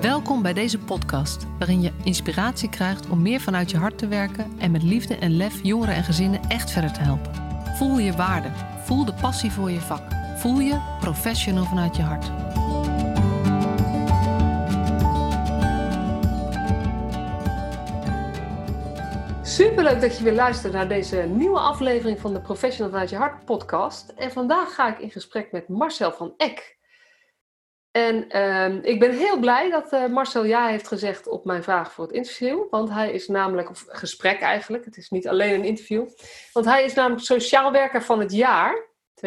[0.00, 4.58] Welkom bij deze podcast, waarin je inspiratie krijgt om meer vanuit je hart te werken
[4.58, 7.32] en met liefde en lef jongeren en gezinnen echt verder te helpen.
[7.76, 8.48] Voel je waarde,
[8.84, 10.02] voel de passie voor je vak,
[10.36, 12.24] voel je professional vanuit je hart.
[19.42, 23.44] Superleuk dat je weer luistert naar deze nieuwe aflevering van de Professional vanuit je hart
[23.44, 24.08] podcast.
[24.08, 26.77] En vandaag ga ik in gesprek met Marcel van Eck.
[27.98, 31.92] En ehm, ik ben heel blij dat uh, Marcel ja heeft gezegd op mijn vraag
[31.92, 32.70] voor het interview.
[32.70, 36.08] Want hij is namelijk, of gesprek eigenlijk, het is niet alleen een interview.
[36.52, 38.86] Want hij is namelijk sociaal werker van het jaar,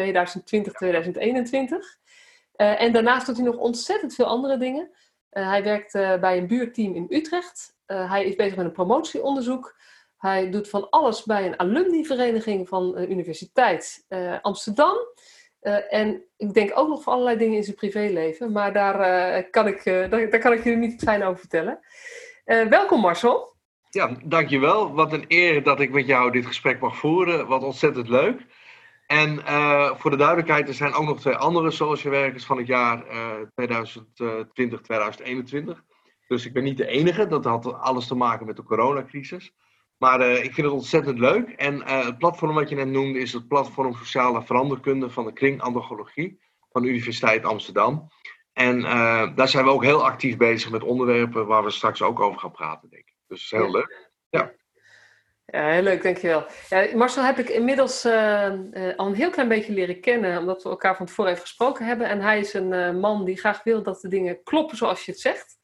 [2.56, 4.90] Uh, en daarnaast doet hij nog ontzettend veel andere dingen.
[5.32, 7.76] Uh, hij werkt bij een buurteam in Utrecht.
[7.86, 9.76] hij is bezig met een promotieonderzoek.
[10.16, 14.06] Hij doet van alles bij een alumnivereniging van de Universiteit
[14.42, 14.96] Amsterdam.
[15.62, 19.00] Uh, en ik denk ook nog voor allerlei dingen in zijn privéleven, maar daar,
[19.38, 21.80] uh, kan, ik, uh, daar, daar, kan ik jullie niet fijn over vertellen.
[22.44, 23.50] welkom Marcel.
[23.90, 24.94] Ja, dankjewel.
[24.94, 27.46] Wat een eer dat ik met jou dit gesprek mag voeren.
[27.46, 28.40] Wat ontzettend leuk.
[29.06, 29.42] En
[29.98, 33.04] voor de duidelijkheid, er zijn ook nog twee andere social werkers van het jaar
[33.44, 33.52] 2020-2021.
[36.28, 37.26] Dus ik ben niet de enige.
[37.26, 39.54] Dat had alles te maken met de coronacrisis.
[40.02, 41.48] Maar uh, ik vind het ontzettend leuk.
[41.48, 45.32] En uh, het platform wat je net noemde is het platform Sociale Veranderkunde van de
[45.32, 48.08] Kring Andrologie van de Universiteit Amsterdam.
[48.52, 52.20] En uh, daar zijn we ook heel actief bezig met onderwerpen waar we straks ook
[52.20, 53.14] over gaan praten, denk ik.
[53.26, 54.10] Dus heel leuk.
[54.30, 54.52] Ja.
[55.46, 56.46] Ja, heel leuk, dankjewel.
[56.68, 58.04] Ja, Marcel heb ik inmiddels
[58.96, 62.08] al een heel klein beetje leren kennen, omdat we elkaar van tevoren even gesproken hebben.
[62.08, 65.20] En hij is een man die graag wil dat de dingen kloppen zoals je het
[65.20, 65.60] zegt.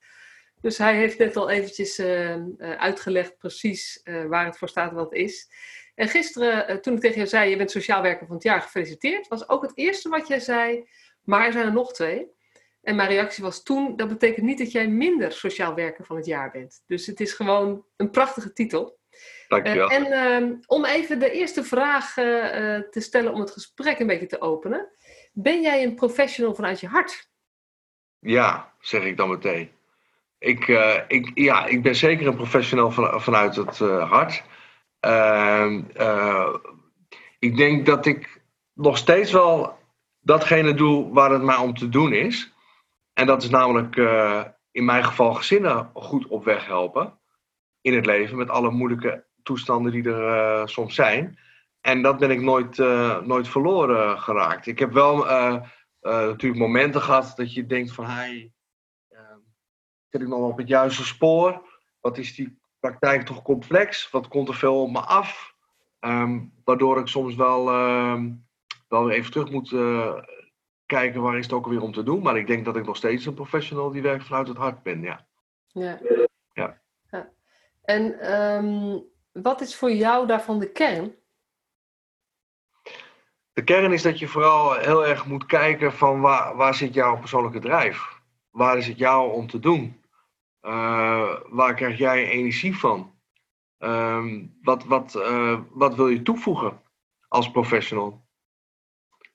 [0.60, 4.96] Dus hij heeft net al eventjes uh, uitgelegd precies uh, waar het voor staat en
[4.96, 5.48] wat is.
[5.94, 9.28] En gisteren, toen ik tegen je zei, je bent sociaal werker van het jaar, gefeliciteerd,
[9.28, 10.88] was ook het eerste wat jij zei,
[11.22, 12.26] maar er zijn er nog twee.
[12.82, 16.26] En mijn reactie was toen, dat betekent niet dat jij minder sociaal werker van het
[16.26, 16.82] jaar bent.
[16.86, 18.98] Dus het is gewoon een prachtige titel.
[19.48, 19.88] Dankjewel.
[19.88, 24.40] en ehm, om even de eerste vraag te stellen om het gesprek een beetje te
[24.40, 24.88] openen.
[25.32, 27.30] Ben jij een professional vanuit je hart?
[28.18, 29.77] Ja, zeg ik dan meteen.
[30.38, 34.44] Ik, uh, ik, ja, ik ben zeker een professional van, vanuit het uh, hart.
[35.06, 36.54] Uh,
[37.38, 38.42] ik denk dat ik
[38.74, 39.78] nog steeds wel
[40.20, 42.52] datgene doe waar het mij om te doen is.
[43.12, 43.96] En dat is namelijk
[44.70, 47.18] in mijn geval gezinnen goed op weg helpen
[47.80, 51.38] in het leven met alle moeilijke toestanden die er soms zijn.
[51.80, 52.78] En dat ben ik nooit,
[53.26, 54.66] nooit verloren geraakt.
[54.66, 55.26] Ik heb wel
[56.00, 58.04] natuurlijk momenten gehad dat je denkt van...
[58.04, 58.52] Hey,
[60.10, 61.62] Zit ik nog op het juiste spoor?
[62.00, 64.10] Wat is die praktijk toch complex?
[64.10, 65.54] Wat komt er veel op me af?
[66.00, 68.22] Um, waardoor ik soms wel, uh,
[68.88, 70.14] wel weer even terug moet uh,
[70.86, 72.22] kijken waar is het ook alweer om te doen.
[72.22, 75.02] Maar ik denk dat ik nog steeds een professional die werkt vanuit het hart ben,
[75.02, 75.26] ja.
[75.66, 75.98] Ja.
[76.52, 76.80] ja.
[77.10, 77.30] ja.
[77.82, 81.14] En um, wat is voor jou daarvan de kern?
[83.52, 87.18] De kern is dat je vooral heel erg moet kijken van waar, waar zit jouw
[87.18, 88.20] persoonlijke drijf?
[88.50, 89.97] Waar is het jou om te doen?
[90.68, 93.14] Uh, waar krijg jij energie van?
[93.78, 94.24] Uh,
[94.62, 96.82] wat, wat, uh, wat wil je toevoegen
[97.28, 98.26] als professional?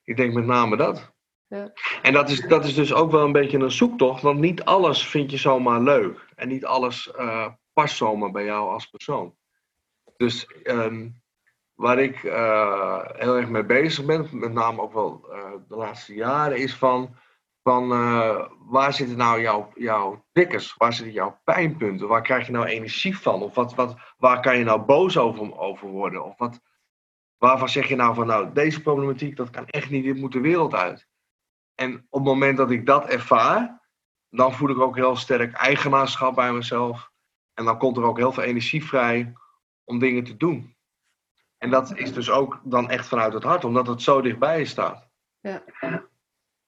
[0.02, 1.12] Ik denk met name dat.
[1.46, 1.72] Ja.
[2.02, 5.06] En dat is, dat is dus ook wel een beetje een zoektocht, want niet alles
[5.06, 6.26] vind je zomaar leuk.
[6.34, 9.36] En niet alles uh, past zomaar bij jou als persoon.
[10.16, 11.22] Dus um,
[11.74, 12.20] waar ik
[13.16, 15.20] heel erg mee bezig ben, met name ook wel
[15.68, 17.16] de laatste jaren, is van
[17.64, 20.74] van uh, waar zitten nou jouw, jouw triggers?
[20.76, 22.08] Waar zitten jouw pijnpunten?
[22.08, 23.42] Waar krijg je nou energie van?
[23.42, 26.24] Of wat, wat, waar kan je nou boos over, over worden?
[26.24, 26.60] Of wat,
[27.36, 30.40] waarvan zeg je nou van, nou, deze problematiek, dat kan echt niet, dit moet de
[30.40, 31.08] wereld uit.
[31.74, 33.82] En op het moment dat ik dat ervaar,
[34.30, 37.10] dan voel ik ook heel sterk eigenaarschap bij mezelf.
[37.54, 39.32] En dan komt er ook heel veel energie vrij
[39.84, 40.76] om dingen te doen.
[41.58, 44.64] En dat is dus ook dan echt vanuit het hart, omdat het zo dichtbij je
[44.64, 45.08] staat.
[45.40, 45.62] Ja.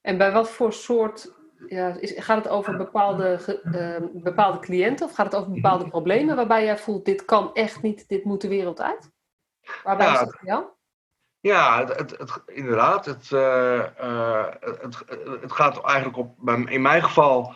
[0.06, 1.32] En bij wat voor soort,
[1.68, 5.90] ja, is, gaat het over bepaalde, uh, bepaalde cliënten of gaat het over bepaalde mhm.
[5.90, 9.10] problemen waarbij jij voelt, dit kan echt niet, dit moet de wereld uit?
[9.84, 10.64] Waarbij ja, is dat voor jou?
[11.40, 13.06] Ja, het, het, het, inderdaad.
[13.06, 15.04] Het, uh, uh, het,
[15.40, 17.54] het gaat eigenlijk op, in mijn geval,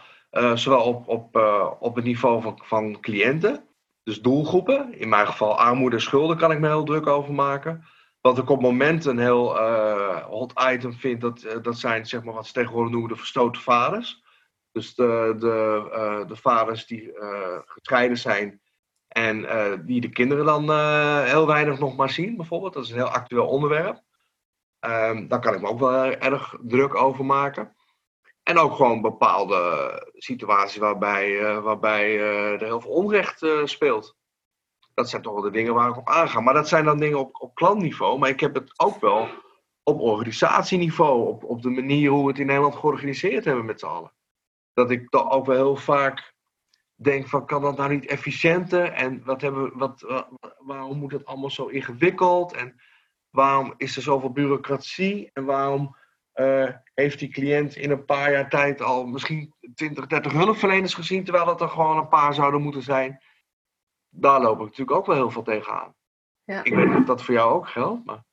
[0.54, 1.36] zowel op, op,
[1.80, 3.64] op het niveau van, van cliënten,
[4.02, 4.98] dus doelgroepen.
[4.98, 7.84] In mijn geval armoede en schulden kan ik me heel druk over maken.
[8.20, 9.89] Wat ik op moment een heel uh,
[10.22, 13.62] hot item vind, dat, uh, dat zijn zeg maar, wat ze tegenwoordig noemen de verstoten
[13.62, 14.22] vaders.
[14.72, 17.12] Dus de, de, uh, de vaders die
[17.64, 18.60] gescheiden zijn
[19.08, 19.46] en
[19.86, 20.62] die de kinderen dan
[21.24, 22.72] heel weinig nog maar zien, bijvoorbeeld.
[22.72, 24.02] Dat is een heel actueel onderwerp.
[24.80, 27.76] Um, daar kan ik me ook wel erg druk over maken.
[28.42, 34.16] En ook gewoon bepaalde situaties waarbij, waarbij er heel veel onrecht speelt.
[34.94, 36.40] Dat zijn toch wel de dingen waar ik op aanga.
[36.40, 38.18] Maar dat zijn dan dingen op, op klantniveau.
[38.18, 39.28] Maar ik heb het ook wel
[39.82, 41.28] op organisatieniveau.
[41.28, 44.12] Op, op de manier hoe we het in Nederland georganiseerd hebben met z'n allen.
[44.72, 46.34] Dat ik toch ook wel heel vaak
[46.94, 48.92] denk van kan dat nou niet efficiënter?
[48.92, 50.24] En wat hebben, wat,
[50.58, 52.52] waarom moet het allemaal zo ingewikkeld?
[52.52, 52.80] En
[53.30, 55.30] waarom is er zoveel bureaucratie?
[55.32, 55.96] En waarom
[56.34, 61.24] uh, heeft die cliënt in een paar jaar tijd al misschien 20, 30 hulpverleners gezien,
[61.24, 63.22] terwijl het er gewoon een paar zouden moeten zijn?
[64.08, 65.94] Daar loop ik natuurlijk ook wel heel veel tegenaan.
[66.44, 66.64] Ja.
[66.64, 68.04] Ik weet niet of dat voor jou ook geldt.
[68.04, 68.24] Maar...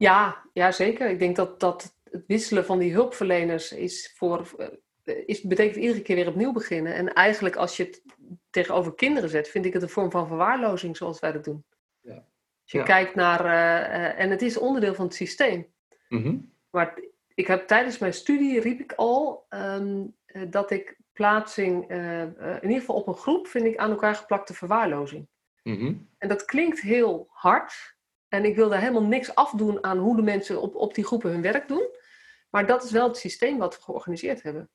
[0.00, 1.08] Ja, ja, zeker.
[1.08, 4.54] Ik denk dat, dat het wisselen van die hulpverleners is voor,
[5.04, 6.94] eh, is, betekent iedere keer weer opnieuw beginnen.
[6.94, 8.02] En eigenlijk als je het
[8.50, 11.64] tegenover kinderen zet, vind ik het een vorm van verwaarlozing zoals wij dat doen.
[12.00, 12.14] Ja.
[12.62, 15.66] Als je kijkt naar, uh, en het is onderdeel van het systeem.
[16.08, 17.00] Mm maar
[17.34, 22.56] ik heb tijdens mijn studie riep ik al ehm, eh, dat ik plaatsing, eh, eh,
[22.62, 25.28] in ieder geval op een groep, vind ik aan elkaar geplakte verwaarlozing.
[25.62, 25.94] Mhm.
[26.18, 27.98] En dat klinkt heel hard.
[28.30, 31.30] En ik wil daar helemaal niks afdoen aan hoe de mensen op, op die groepen
[31.30, 31.88] hun werk doen.
[32.50, 34.70] Maar dat is wel het systeem wat we georganiseerd hebben.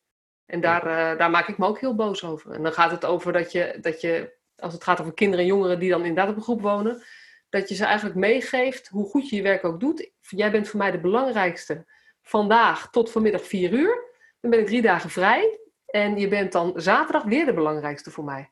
[0.46, 2.52] En daar, daar maak ik me ook heel boos over.
[2.52, 5.50] En dan gaat het over dat je, dat je, als het gaat over kinderen en
[5.50, 7.02] jongeren die dan inderdaad op een groep wonen,
[7.48, 10.10] dat je ze eigenlijk meegeeft hoe goed je je werk ook doet.
[10.20, 11.84] Jij bent voor mij de belangrijkste
[12.22, 14.04] vandaag tot vanmiddag vier uur.
[14.40, 15.60] Dan ben ik drie dagen vrij.
[15.86, 18.50] En je bent dan zaterdag weer de belangrijkste voor mij.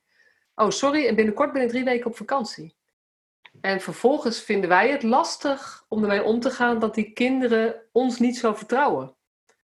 [0.55, 2.77] Oh, sorry, en binnenkort ben ik drie weken op vakantie.
[3.61, 8.19] En vervolgens vinden wij het lastig om ermee om te gaan dat die kinderen ons
[8.19, 9.17] niet zo vertrouwen.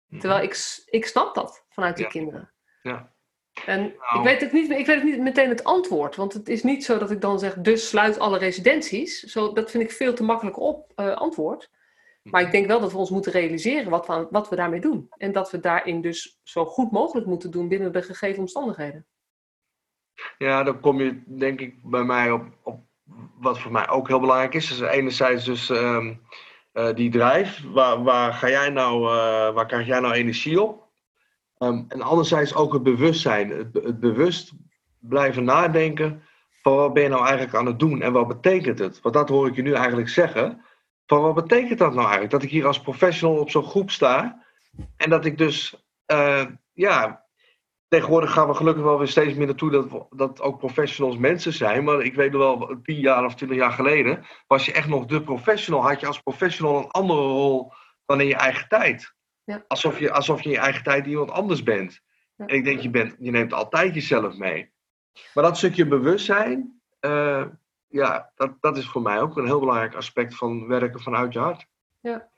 [0.09, 2.53] Terwijl ik, ik snap dat vanuit die kinderen.
[2.81, 3.15] Ja.
[3.65, 4.17] En nou.
[4.17, 6.15] ik, weet het niet, ik weet het niet meteen het antwoord.
[6.15, 9.19] Want het is niet zo dat ik dan zeg, dus sluit alle residenties.
[9.19, 11.69] Zo, dat vind ik veel te makkelijk op uh, antwoord.
[12.23, 15.07] Maar ik denk wel dat we ons moeten realiseren wat we, wat we daarmee doen.
[15.17, 19.05] En dat we daarin dus zo goed mogelijk moeten doen binnen de gegeven omstandigheden.
[20.37, 22.86] Ja, dan kom je denk ik bij mij op, op
[23.39, 24.67] wat voor mij ook heel belangrijk is.
[24.67, 26.21] Dus enerzijds dus um,
[26.73, 27.63] uh, die drijf.
[27.71, 30.87] Waar, waar, ga jij nou, uh, waar krijg jij nou energie op?
[31.59, 33.49] Um, en anderzijds ook het bewustzijn.
[33.49, 34.51] Het, het, bewust
[34.99, 36.23] blijven nadenken
[36.61, 39.01] van wat ben je nou eigenlijk aan het doen en wat betekent het?
[39.01, 40.61] Want dat hoor ik je nu eigenlijk zeggen.
[41.05, 42.31] Van wat betekent dat nou eigenlijk?
[42.31, 44.45] Dat ik hier als professional op zo'n groep sta
[44.97, 47.25] en dat ik dus, uh, ja,
[47.87, 51.83] tegenwoordig gaan we gelukkig wel weer steeds meer naartoe dat, dat ook professionals mensen zijn.
[51.83, 55.05] Maar ik weet nog wel, tien jaar of twintig jaar geleden was je echt nog
[55.05, 55.81] de professional.
[55.81, 57.71] Had je als professional een andere rol
[58.05, 59.15] dan in je eigen tijd.
[59.43, 59.63] Ja.
[59.67, 62.01] Alsof, je, alsof je in je eigen tijd iemand anders bent.
[62.35, 62.45] Ja.
[62.45, 64.71] En ik denk, je, bent, je neemt altijd jezelf mee.
[65.33, 67.45] Maar dat stukje bewustzijn, uh,
[67.87, 71.39] ja, dat, dat is voor mij ook een heel belangrijk aspect van werken vanuit je
[71.39, 71.65] hart.
[71.99, 72.29] Ja,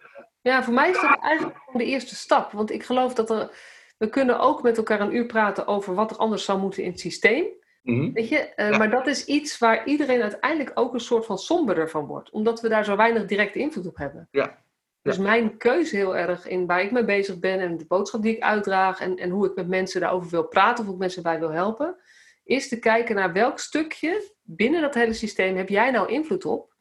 [0.41, 2.51] ja voor mij is dat eigenlijk de eerste stap.
[2.51, 3.51] Want ik geloof dat er,
[3.99, 6.89] we kunnen ook met elkaar een uur praten over wat er anders zou moeten in
[6.89, 7.45] het systeem.
[7.81, 8.53] Mm Weet je?
[8.55, 12.29] Uh, Maar dat is iets waar iedereen uiteindelijk ook een soort van somberder van wordt.
[12.29, 14.27] Omdat we daar zo weinig directe invloed op hebben.
[14.31, 14.63] Ja.
[15.01, 18.35] Dus mijn keuze heel erg in waar ik mee bezig ben en de boodschap die
[18.35, 21.23] ik uitdraag en, en hoe ik met mensen daarover wil praten of hoe ik mensen
[21.23, 21.95] bij wil helpen,
[22.43, 26.75] is te kijken naar welk stukje binnen dat hele systeem heb jij nou invloed op?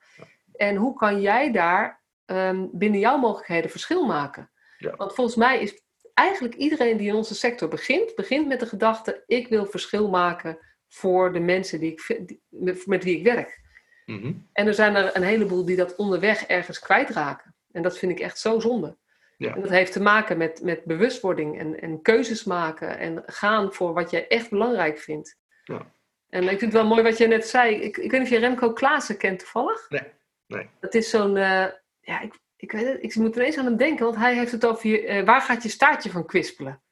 [0.52, 4.50] En hoe kan jij daar ehm, binnen jouw mogelijkheden verschil maken?
[4.78, 4.96] Ja.
[4.96, 5.82] Want volgens mij is
[6.18, 10.58] eigenlijk iedereen die in onze sector begint, begint met de gedachte: ik wil verschil maken
[10.88, 13.60] voor de mensen die ik, met, met wie ik werk.
[14.06, 14.32] Mhm.
[14.52, 17.54] En er zijn er een heleboel die dat onderweg ergens kwijtraken.
[17.72, 18.96] En dat vind ik echt zo zonde.
[19.36, 19.54] Ja.
[19.54, 23.92] En dat heeft te maken met, met bewustwording en, en keuzes maken en gaan voor
[23.92, 25.38] wat jij echt belangrijk vindt.
[25.64, 25.92] Ja.
[26.28, 27.74] En ik vind het wel mooi wat je net zei.
[27.74, 29.90] Ik, ik weet niet of je Remco Klaassen kent toevallig.
[29.90, 30.02] Nee.
[30.46, 30.68] nee.
[30.80, 31.36] Dat is zo'n.
[31.36, 31.66] Uh,
[32.00, 34.66] ja, ik, ik, weet het, ik moet ineens aan hem denken, want hij heeft het
[34.66, 36.82] over je, uh, waar gaat je staartje van kwispelen?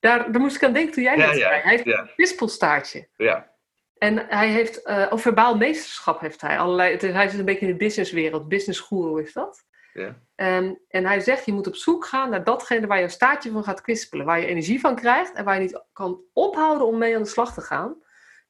[0.00, 1.60] Daar, daar moest ik aan denken toen jij ja, ja, zei.
[1.60, 3.08] Hij heeft een kwispelstaartje.
[3.16, 3.52] Ja.
[3.98, 6.58] En hij heeft, uh, of verbaal meesterschap heeft hij.
[6.58, 8.48] Allerlei, het, hij zit een beetje in de businesswereld.
[8.48, 9.64] Business guru is dat.
[9.92, 10.06] Ja.
[10.36, 13.64] Um, en hij zegt, je moet op zoek gaan naar datgene waar je staartje van
[13.64, 14.26] gaat kwispelen.
[14.26, 17.28] Waar je energie van krijgt en waar je niet kan ophouden om mee aan de
[17.28, 17.96] slag te gaan.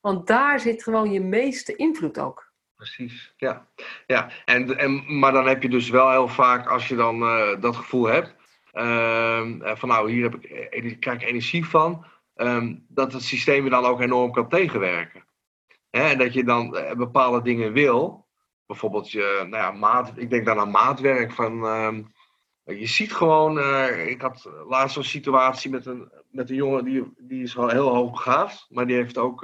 [0.01, 2.53] Want daar zit gewoon je meeste invloed ook.
[2.77, 3.69] Precies, ja.
[4.07, 4.31] ja.
[4.45, 7.77] En, en, maar dan heb je dus wel heel vaak, als je dan uh, dat
[7.77, 8.35] gevoel hebt,
[8.73, 13.65] uh, van nou, hier heb ik, eh, krijg ik energie van, um, dat het systeem
[13.65, 15.25] je dan ook enorm kan tegenwerken.
[15.91, 16.03] Hè?
[16.03, 18.27] En dat je dan bepaalde dingen wil,
[18.67, 22.13] bijvoorbeeld je, nou ja, maat, ik denk dan aan maatwerk van, um,
[22.65, 23.59] je ziet gewoon,
[24.07, 28.11] ik had laatst een situatie met een, met een jongen die, die is heel hoog
[28.11, 29.43] begaafd, maar die heeft ook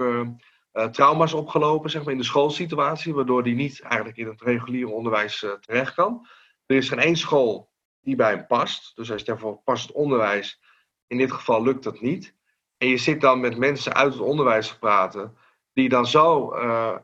[0.72, 5.42] trauma's opgelopen zeg maar, in de schoolsituatie, waardoor hij niet eigenlijk in het reguliere onderwijs
[5.42, 6.26] uh, terecht kan.
[6.66, 10.60] Er is geen één school die bij hem past, dus hij is daarvoor passend onderwijs.
[11.06, 12.34] In dit geval lukt dat niet.
[12.76, 15.36] En je zit dan met mensen uit het onderwijs te praten,
[15.72, 16.96] die dan zo uh,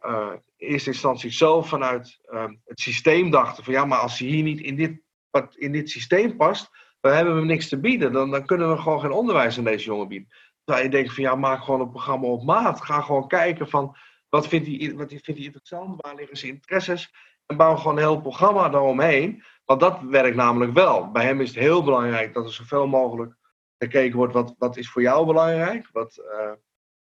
[0.56, 4.42] in eerste instantie zo vanuit uh, het systeem dachten: van ja, maar als je hier
[4.42, 5.00] niet in dit,
[5.54, 6.70] in dit systeem past,
[7.00, 8.12] dan hebben we niks te bieden.
[8.12, 10.28] Dan, dan kunnen we gewoon geen onderwijs aan deze jongen bieden.
[10.66, 12.84] Terwijl je denkt: van ja, maak gewoon een programma op maat.
[12.84, 13.96] Ga gewoon kijken van
[14.28, 17.14] wat vindt hij, wat vindt interessant, waar liggen zijn interesses.
[17.46, 19.42] En bouw gewoon een heel programma daaromheen.
[19.64, 21.10] Want dat werkt namelijk wel.
[21.10, 23.34] Bij hem is het heel belangrijk dat er zoveel mogelijk
[23.78, 25.88] gekeken wordt wat, wat is voor jou belangrijk.
[25.92, 26.52] Wat, uh,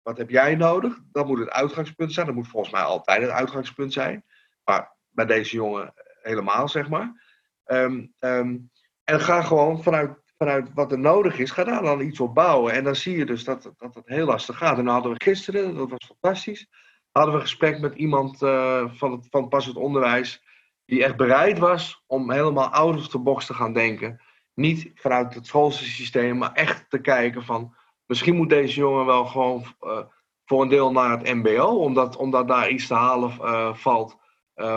[0.02, 1.00] wat heb jij nodig?
[1.12, 2.26] Dat moet het uitgangspunt zijn.
[2.26, 4.24] Dat moet volgens mij altijd het uitgangspunt zijn.
[4.64, 7.28] Maar bij deze jongen helemaal, zeg maar.
[7.66, 8.72] Um, um,
[9.04, 12.74] en ga gewoon vanuit, vanuit wat er nodig is, ga daar dan iets op bouwen.
[12.74, 14.78] En dan zie je dus dat, dat het heel lastig gaat.
[14.78, 16.68] En dan hadden we gisteren, dat was fantastisch,
[17.12, 20.44] hadden we een gesprek met iemand uh, van, het, van pas het onderwijs
[20.86, 24.22] die echt bereid was om helemaal out of the box te gaan denken.
[24.54, 27.76] Niet vanuit het schoolsysteem, maar echt te kijken van...
[28.06, 30.00] Misschien moet deze jongen wel gewoon uh,
[30.46, 34.18] voor een deel naar het mbo, omdat, omdat daar iets te halen uh, valt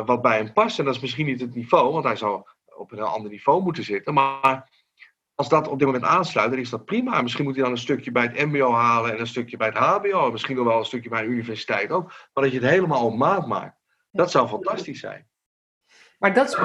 [0.04, 0.78] wat bij hem past.
[0.78, 2.42] En dat is misschien niet het niveau, want hij zou
[2.76, 4.14] op een heel ander niveau moeten zitten.
[4.14, 4.68] Maar
[5.42, 7.22] als dat op dit moment aansluit, dan is dat prima.
[7.22, 9.76] Misschien moet hij dan een stukje bij het mbo halen en een stukje bij het
[9.76, 10.30] hbo.
[10.30, 12.06] Misschien nog wel een stukje bij de universiteit ook.
[12.32, 13.76] Maar dat je het helemaal op maat maakt.
[14.10, 15.28] Dat zou fantastisch zijn.
[16.18, 16.56] Maar, dat is,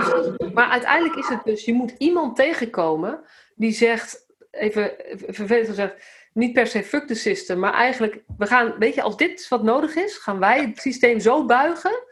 [0.53, 3.22] maar uiteindelijk is het dus, je moet iemand tegenkomen
[3.55, 5.96] die zegt, even vervelend gezegd,
[6.34, 9.63] niet per se fuck the system, maar eigenlijk, we gaan, weet je, als dit wat
[9.63, 12.03] nodig is, gaan wij het systeem zo buigen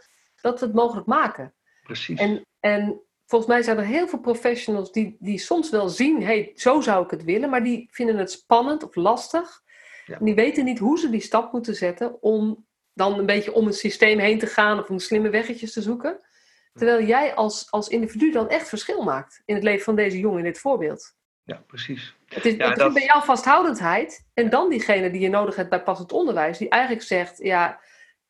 [0.42, 1.54] dat we het mogelijk maken.
[1.84, 2.20] Precies.
[2.20, 6.52] En, en volgens mij zijn er heel veel professionals die, die soms wel zien, hey,
[6.56, 9.64] zo zou ik het willen, maar die vinden het spannend of lastig.
[10.06, 10.20] Ja.
[10.20, 13.66] En die weten niet hoe ze die stap moeten zetten om dan een beetje om
[13.66, 16.20] het systeem heen te gaan of om slimme weggetjes te zoeken.
[16.74, 20.38] Terwijl jij als, als individu dan echt verschil maakt in het leven van deze jongen
[20.38, 21.16] in dit voorbeeld.
[21.44, 22.16] Ja, precies.
[22.26, 25.70] Het is, ja, het is bij jou vasthoudendheid en dan diegene die je nodig hebt
[25.70, 27.80] bij passend onderwijs, die eigenlijk zegt, ja,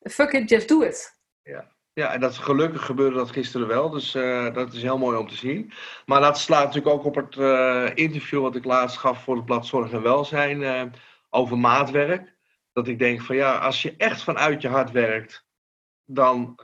[0.01, 1.19] fuck it, just do it.
[1.43, 1.74] Ja.
[1.95, 5.27] Ja, en dat gelukkig gebeurde dat gisteren wel, dus uh, dat is heel mooi om
[5.27, 5.71] te zien.
[6.05, 9.45] Maar dat slaat natuurlijk ook op het uh, interview wat ik laatst gaf voor het
[9.45, 10.81] blad Zorg en Welzijn uh,
[11.29, 12.35] over maatwerk.
[12.73, 15.45] Dat ik denk van ja, als je echt vanuit je hart werkt,
[16.05, 16.59] dan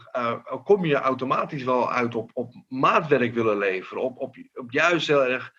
[0.64, 4.04] kom je automatisch wel uit op, op maatwerk willen leveren.
[4.04, 5.54] Op, op, op juist heel erg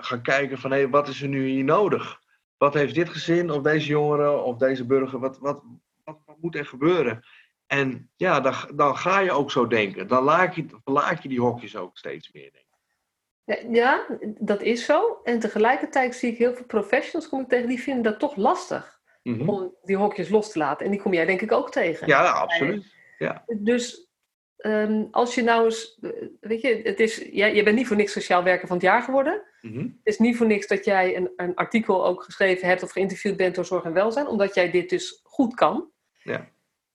[0.00, 2.20] gaan kijken van hé, hey, wat is er nu hier nodig?
[2.56, 5.62] Wat heeft dit gezin of deze jongeren of deze burger, wat, wat,
[6.04, 7.22] wat moet er gebeuren?
[7.70, 10.08] En ja, dan, dan ga je ook zo denken.
[10.08, 13.72] Dan laat je, laat je die hokjes ook steeds meer denken.
[13.74, 14.06] Ja,
[14.38, 15.20] dat is zo.
[15.24, 19.00] En tegelijkertijd zie ik heel veel professionals kom ik tegen, die vinden dat toch lastig.
[19.22, 19.48] Mm -hmm.
[19.48, 20.84] om die hokjes los te laten.
[20.84, 22.06] En die kom jij denk ik ook tegen.
[22.06, 22.94] Ja, absoluut.
[23.18, 23.44] Ja.
[23.46, 24.08] Dus
[24.56, 25.98] um, als je nou eens,
[26.40, 29.02] weet je, het is, jij, je bent niet voor niks sociaal werker van het jaar
[29.02, 29.42] geworden.
[29.60, 29.82] Mm -hmm.
[29.82, 33.36] Het is niet voor niks dat jij een, een, artikel ook geschreven hebt of geïnterviewd
[33.36, 35.90] bent door Zorg en Welzijn, omdat jij dit dus goed kan.
[36.22, 36.50] Ja.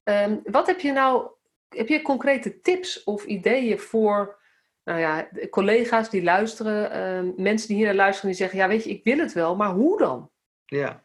[0.09, 1.27] Um, wat heb je nou,
[1.69, 4.37] heb je concrete tips of ideeën voor
[4.83, 8.83] nou ja, collega's die luisteren, um, mensen die hier naar luisteren, die zeggen, ja weet
[8.83, 10.31] je, ik wil het wel, maar hoe dan?
[10.65, 11.03] Ja,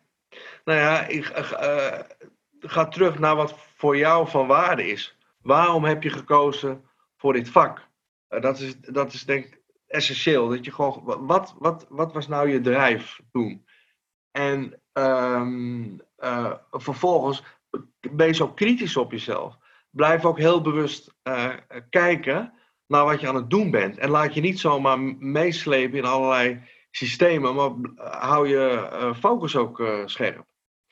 [0.64, 1.98] nou ja, ik uh,
[2.60, 5.16] ga terug naar wat voor jou van waarde is.
[5.42, 6.84] Waarom heb je gekozen
[7.16, 7.88] voor dit vak?
[8.28, 10.48] Uh, dat, is, dat is denk ik essentieel.
[10.48, 13.66] Dat je gewoon, wat, wat, wat was nou je drijf toen?
[14.30, 14.80] En
[16.18, 17.42] uh, vervolgens
[18.16, 19.56] je zo kritisch op jezelf.
[19.90, 21.14] Blijf ook heel bewust
[21.90, 22.52] kijken
[22.86, 23.98] naar wat je aan het doen bent.
[23.98, 27.70] En laat je niet zomaar meeslepen in allerlei systemen, maar
[28.20, 30.44] hou je focus ook scherp.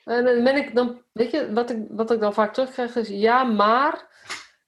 [0.03, 3.07] En dan ben ik dan, weet je, wat ik, wat ik dan vaak terugkrijg is,
[3.07, 4.07] ja, maar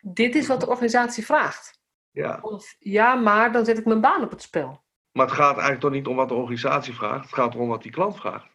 [0.02, 1.80] dit is wat de organisatie vraagt.
[2.12, 2.40] Ja.
[2.42, 4.84] Of ja, maar dan zet ik mijn baan op het spel.
[5.12, 7.82] Maar het gaat eigenlijk toch niet om wat de organisatie vraagt, het gaat erom wat
[7.82, 8.48] die klant vraagt.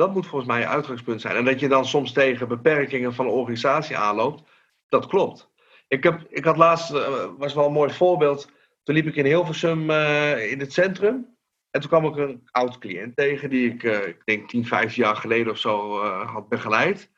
[0.00, 1.36] Dat moet volgens mij je uitgangspunt zijn.
[1.36, 4.42] En dat je dan soms tegen beperkingen van de organisatie aanloopt,
[4.88, 5.50] dat klopt.
[5.88, 8.50] Ik, heb, ik had laatst, uh, was wel een mooi voorbeeld,
[8.82, 11.36] toen liep ik in Hilversum uh, in het centrum.
[11.70, 15.02] En toen kwam ik een oud cliënt tegen die ik, uh, ik denk 10, 15
[15.02, 17.10] jaar geleden of zo had begeleid.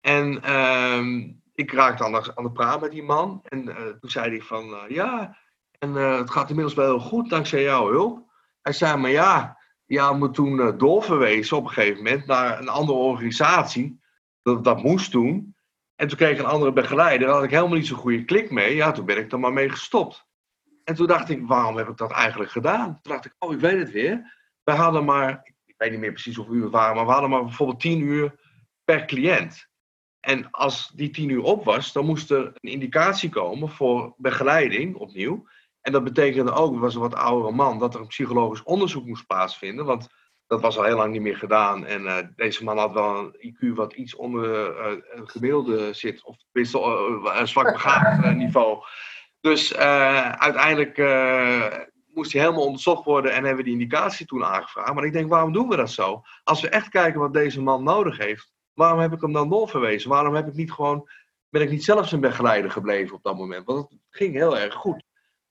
[0.00, 3.40] En uh, ik raakte aan de, aan de praat met die man.
[3.44, 3.64] En
[4.00, 5.38] toen zei hij van, ja,
[5.78, 8.32] en het gaat inmiddels wel heel goed dankzij jouw hulp.
[8.62, 12.98] Hij zei, maar ja, ja me toen doorverwezen op een gegeven moment naar een andere
[12.98, 14.00] organisatie.
[14.42, 15.54] Dat, dat moest doen.
[15.94, 17.26] En toen kreeg ik een andere begeleider.
[17.26, 18.74] Daar had ik helemaal niet zo'n goede klik mee.
[18.74, 20.26] Ja, toen ben ik er maar mee gestopt.
[20.84, 23.00] En toen dacht ik, waarom heb ik dat eigenlijk gedaan?
[23.02, 24.34] Toen dacht ik, oh, ik weet het weer.
[24.64, 27.30] We hadden maar, ik weet niet meer precies hoeveel uur het waren, maar we hadden
[27.30, 28.34] maar bijvoorbeeld 10 uur
[28.84, 29.68] per cliënt.
[30.20, 34.96] En als die 10 uur op was, dan moest er een indicatie komen voor begeleiding
[34.96, 35.46] opnieuw.
[35.84, 39.26] En dat betekende ook, was een wat oudere man, dat er een psychologisch onderzoek moest
[39.26, 39.84] plaatsvinden.
[39.84, 40.08] Want
[40.46, 41.86] Dat was al heel lang niet meer gedaan.
[41.86, 44.76] En uh, deze man had wel een IQ wat iets onder
[45.08, 46.24] het gemiddelde zit.
[46.24, 46.64] Of uh,
[47.38, 48.84] een zwak begaafd niveau.
[49.40, 50.98] Dus uiteindelijk
[52.14, 54.94] moest hij helemaal onderzocht worden en hebben we die indicatie toen aangevraagd.
[54.94, 56.22] Maar ik denk, waarom doen we dat zo?
[56.44, 60.10] Als we echt kijken wat deze man nodig heeft, waarom heb ik hem dan doorverwezen?
[60.10, 61.08] Waarom heb ik niet gewoon,
[61.48, 63.66] ben ik niet zelf zijn begeleider gebleven op dat moment?
[63.66, 65.03] Want het ging heel erg goed.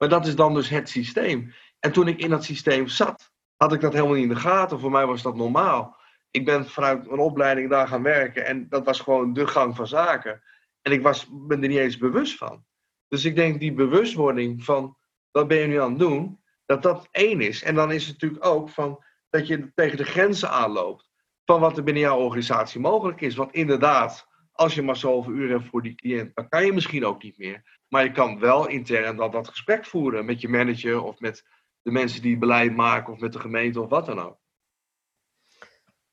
[0.03, 1.53] Maar dat is dan dus het systeem.
[1.79, 4.79] En toen ik in dat systeem zat, had ik dat helemaal niet in de gaten.
[4.79, 5.97] Voor mij was dat normaal.
[6.31, 9.87] Ik ben vanuit mijn opleiding daar gaan werken en dat was gewoon de gang van
[9.87, 10.41] zaken.
[10.81, 12.65] En ik was, ben er niet eens bewust van.
[13.07, 14.97] Dus ik denk die bewustwording van
[15.31, 17.63] wat ben je nu aan het doen, dat dat één is.
[17.63, 21.09] En dan is het natuurlijk ook van dat je tegen de grenzen aanloopt
[21.45, 23.35] van wat er binnen jouw organisatie mogelijk is.
[23.35, 27.05] Want inderdaad, als je maar zoveel uur hebt voor die cliënt, dan kan je misschien
[27.05, 27.79] ook niet meer.
[27.87, 31.43] Maar je kan wel intern dat, dat gesprek voeren met je manager of met
[31.81, 34.41] de mensen die beleid maken of met de gemeente of wat dan ook.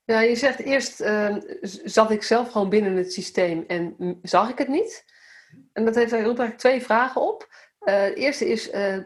[0.05, 1.37] Ja, je zegt eerst uh,
[1.85, 5.05] zat ik zelf gewoon binnen het systeem en zag ik het niet.
[5.73, 7.49] En dat heeft eigenlijk twee vragen op.
[7.81, 8.99] Uh, de eerste is, uh,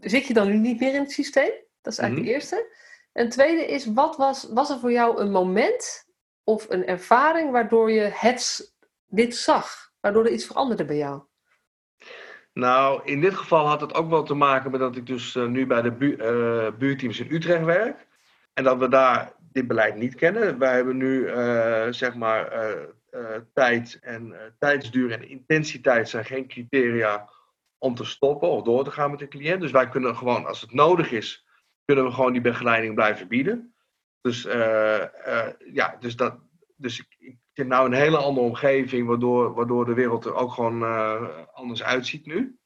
[0.00, 1.50] zit je dan nu niet meer in het systeem?
[1.82, 2.40] Dat is eigenlijk de mhm.
[2.40, 2.76] eerste.
[3.12, 6.03] En tweede is, wat was, was er voor jou een moment
[6.44, 8.74] of een ervaring waardoor je het,
[9.06, 9.92] dit zag?
[10.00, 11.22] Waardoor er iets veranderde bij jou?
[12.52, 15.46] Nou, in dit geval had het ook wel te maken met dat ik dus uh,
[15.46, 18.06] nu bij de bu uh, buurteams in Utrecht werk.
[18.52, 20.58] En dat we daar dit beleid niet kennen.
[20.58, 22.72] Wij hebben nu, uh, zeg maar,
[23.52, 27.28] tijd en tijdsduur en intensiteit zijn geen criteria
[27.78, 29.60] om te stoppen of door te gaan met de cliënt.
[29.60, 31.46] Dus wij kunnen gewoon, als het nodig is,
[31.84, 33.73] kunnen we gewoon die begeleiding blijven bieden.
[34.24, 36.34] Dus, uh, uh, ja, dus, dat,
[36.76, 40.34] dus ik, ik zit nou in een hele andere omgeving, waardoor, waardoor de wereld er
[40.34, 42.58] ook gewoon uh, anders uitziet nu.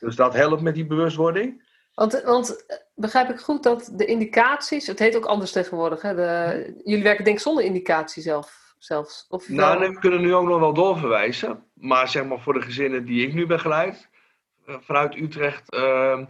[0.00, 1.68] Dus dat helpt met die bewustwording.
[1.94, 6.14] Want, want begrijp ik goed dat de indicaties, het heet ook anders tegenwoordig, hè?
[6.14, 9.26] De, jullie werken denk ik zonder indicatie zelf, zelfs?
[9.28, 11.64] Of nou, nee, we kunnen nu ook nog wel doorverwijzen.
[11.74, 14.08] Maar zeg maar voor de gezinnen die ik nu begeleid,
[14.66, 16.20] vanuit Utrecht uh,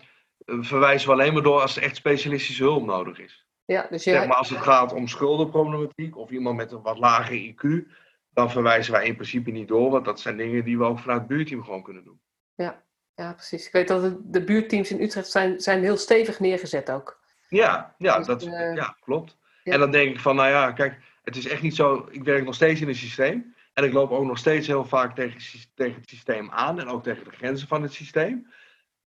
[0.44, 3.48] verwijzen we alleen maar door als er echt specialistische hulp nodig is.
[3.70, 4.10] Ja, dus je...
[4.10, 7.88] zeg maar als het gaat om schuldenproblematiek of iemand met een wat lager IQ,
[8.32, 11.18] dan verwijzen wij in principe niet door, want dat zijn dingen die we ook vanuit
[11.18, 12.20] het buurteam gewoon kunnen doen.
[12.54, 12.82] Ja,
[13.14, 13.66] ja precies.
[13.66, 17.20] Ik weet dat de buurteams in Utrecht zijn, zijn heel stevig neergezet ook.
[17.48, 19.38] Ja, ja, dus, dat, uh, ja klopt.
[19.64, 19.72] Ja.
[19.72, 22.44] En dan denk ik van, nou ja, kijk, het is echt niet zo, ik werk
[22.44, 23.54] nog steeds in een systeem.
[23.72, 25.40] En ik loop ook nog steeds heel vaak tegen,
[25.74, 28.46] tegen het systeem aan en ook tegen de grenzen van het systeem.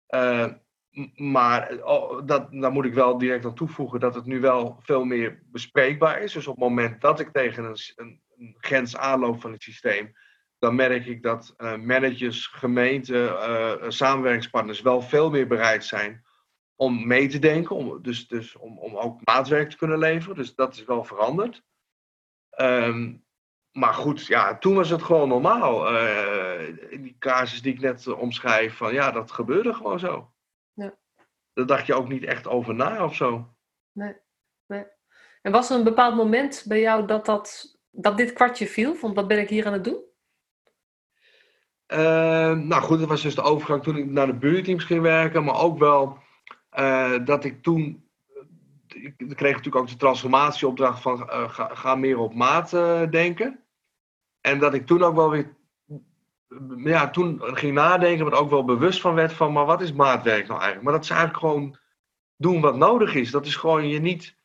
[0.08, 0.46] Uh,
[1.14, 5.04] maar oh, dat, daar moet ik wel direct aan toevoegen dat het nu wel veel
[5.04, 6.32] meer bespreekbaar is.
[6.32, 10.12] Dus op het moment dat ik tegen een, een, een grens aanloop van het systeem,
[10.58, 16.24] dan merk ik dat uh, managers, gemeenten, uh, samenwerkingspartners wel veel meer bereid zijn
[16.76, 17.76] om mee te denken.
[17.76, 20.36] Om, dus dus om, om ook maatwerk te kunnen leveren.
[20.36, 21.62] Dus dat is wel veranderd.
[22.60, 23.24] Um,
[23.72, 25.84] maar goed, ja, toen was het gewoon normaal.
[26.90, 30.32] Die casus die ik net omschrijf, van ja, dat gebeurde gewoon zo.
[31.52, 33.54] Daar dacht je ook niet echt over na of zo.
[33.92, 34.16] Nee,
[34.66, 34.84] nee.
[35.42, 38.94] En was er een bepaald moment bij jou dat, dat, dat dit kwartje viel?
[38.94, 40.02] Van wat ben ik hier aan het doen?
[41.86, 41.98] Uh,
[42.58, 45.44] nou goed, dat was dus de overgang toen ik naar de buurteams ging werken.
[45.44, 46.18] Maar ook wel
[46.78, 48.10] uh, dat ik toen
[48.94, 52.70] ik kreeg natuurlijk ook de transformatieopdracht van uh, ga, ga, meer op maat
[53.10, 53.64] denken.
[54.40, 55.56] En dat ik toen ook wel weer,
[56.76, 60.46] ja, toen ging nadenken, maar ook wel bewust van werd van, maar wat is maatwerk
[60.46, 60.82] nou eigenlijk?
[60.82, 61.76] Maar dat is eigenlijk gewoon
[62.36, 63.30] doen wat nodig is.
[63.30, 64.36] Dat is gewoon je niet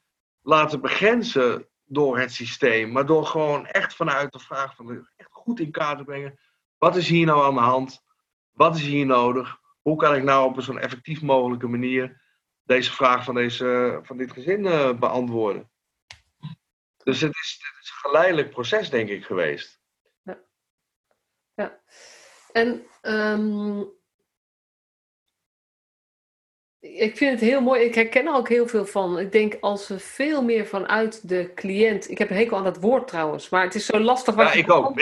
[0.41, 5.59] laten begrenzen door het systeem, maar door gewoon echt vanuit de vraag van echt goed
[5.59, 6.39] in kaart te brengen.
[6.77, 8.03] Wat is hier nou aan de hand?
[8.51, 9.59] Wat is hier nodig?
[9.81, 12.21] Hoe kan ik nou op een zo'n effectief mogelijke manier
[12.63, 15.69] deze vraag van, deze, van dit gezin uh, beantwoorden?
[17.03, 19.76] Dus het is, het is een geleidelijk proces, denk ik, geweest.
[21.57, 21.79] Ja.
[22.51, 23.89] En um,
[26.79, 27.81] ik vind het heel mooi.
[27.81, 29.19] Ik herken er ook heel veel van.
[29.19, 32.09] Ik denk als we veel meer vanuit de cliënt.
[32.09, 34.35] Ik heb een hekel aan dat woord trouwens, maar het is zo lastig.
[34.35, 35.01] Wat ja, ik ook.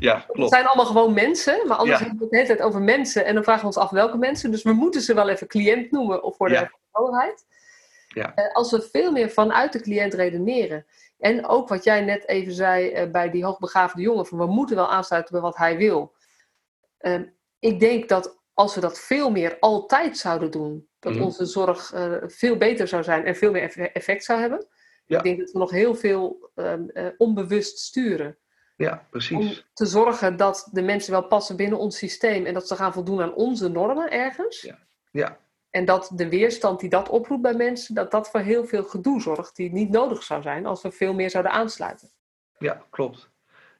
[0.00, 0.38] ja, klopt.
[0.38, 2.04] Het zijn allemaal gewoon mensen, maar anders ja.
[2.04, 3.24] hebben we het de hele tijd over mensen.
[3.24, 4.50] En dan vragen we ons af welke mensen.
[4.50, 6.70] Dus we moeten ze wel even cliënt noemen of voor de ja.
[6.92, 7.44] overheid.
[8.08, 8.32] Ja.
[8.36, 10.86] Uh, als we veel meer vanuit de cliënt redeneren.
[11.24, 14.76] En ook wat jij net even zei uh, bij die hoogbegaafde jongen, van we moeten
[14.76, 16.14] wel aansluiten bij wat hij wil.
[17.00, 17.20] Uh,
[17.58, 21.22] ik denk dat als we dat veel meer altijd zouden doen, dat mm.
[21.22, 24.66] onze zorg uh, veel beter zou zijn en veel meer effect zou hebben.
[25.06, 25.16] Ja.
[25.16, 28.38] Ik denk dat we nog heel veel ehm, onbewust sturen.
[28.76, 29.36] Ja, precies.
[29.36, 32.92] Om te zorgen dat de mensen wel passen binnen ons systeem en dat ze gaan
[32.92, 34.60] voldoen aan onze normen ergens.
[34.60, 34.78] Ja.
[35.10, 35.38] ja.
[35.74, 39.20] En dat de weerstand die dat oproept bij mensen, dat dat voor heel veel gedoe
[39.20, 42.08] zorgt, die niet nodig zou zijn als we veel meer zouden aansluiten.
[42.58, 43.30] Ja, klopt.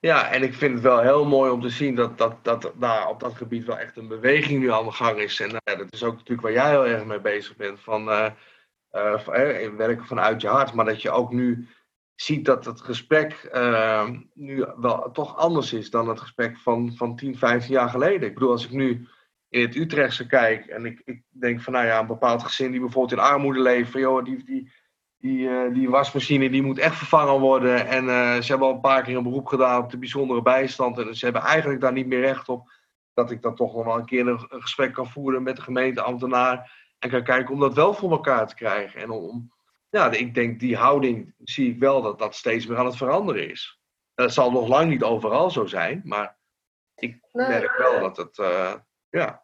[0.01, 3.09] Ja, en ik vind het wel heel mooi om te zien dat, dat, dat daar
[3.09, 5.41] op dat gebied wel echt een beweging nu aan de gang is.
[5.41, 8.31] En uh, dat is ook natuurlijk waar jij heel erg mee bezig bent, van uh,
[8.93, 10.73] uh, werken vanuit je hart.
[10.73, 11.69] Maar dat je ook nu
[12.15, 13.51] ziet dat het gesprek
[14.33, 18.29] nu wel toch anders is dan het gesprek van, van 10, 15 jaar geleden.
[18.29, 19.09] Ik bedoel, als ik nu
[19.55, 22.81] in het Utrechtse kijk en ik, ik denk van nou ja, een bepaald gezin die
[22.81, 24.73] bijvoorbeeld in armoede leeft, van joh, die, die,
[25.19, 27.87] die, uh, die wasmachine die moet echt vervangen worden.
[27.87, 30.99] En uh, ze hebben al een paar keer een beroep gedaan op de bijzondere bijstand.
[30.99, 32.73] En ze hebben eigenlijk daar niet meer recht op.
[33.13, 35.63] Dat ik dan toch nog wel een keer een, een gesprek kan voeren met de
[35.63, 36.73] gemeenteambtenaar.
[36.99, 39.01] En kan kijken om dat wel voor elkaar te krijgen.
[39.01, 39.53] En om,
[39.89, 43.51] ja, ik denk die houding zie ik wel dat dat steeds meer aan het veranderen
[43.51, 43.81] is.
[44.15, 46.01] Dat zal nog lang niet overal zo zijn.
[46.05, 46.37] Maar
[46.95, 48.75] ik merk wel dat het, uh,
[49.09, 49.44] ja,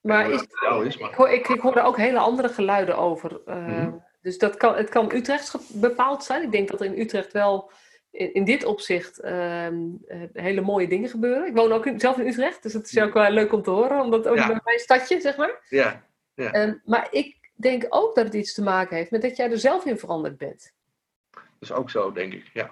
[0.00, 0.42] maar, is,
[0.84, 1.10] is, maar...
[1.10, 3.40] Ik, hoor, ik, ik hoor er ook hele andere geluiden over.
[3.46, 4.06] Uh, mm-hmm.
[4.20, 6.42] Dus dat kan, het kan Utrecht bepaald zijn.
[6.42, 7.70] Ik denk dat er in Utrecht wel
[8.10, 9.68] in, in dit opzicht uh,
[10.32, 11.46] hele mooie dingen gebeuren.
[11.46, 13.70] Ik woon ook in, zelf in Utrecht, dus het is ook wel leuk om te
[13.70, 14.46] horen, omdat ook ja.
[14.46, 15.66] bij mijn stadje, zeg maar.
[15.68, 16.02] Ja.
[16.34, 16.66] ja.
[16.66, 19.58] Uh, maar ik denk ook dat het iets te maken heeft met dat jij er
[19.58, 20.72] zelf in veranderd bent.
[21.30, 22.70] Dat is ook zo, denk ik, ja.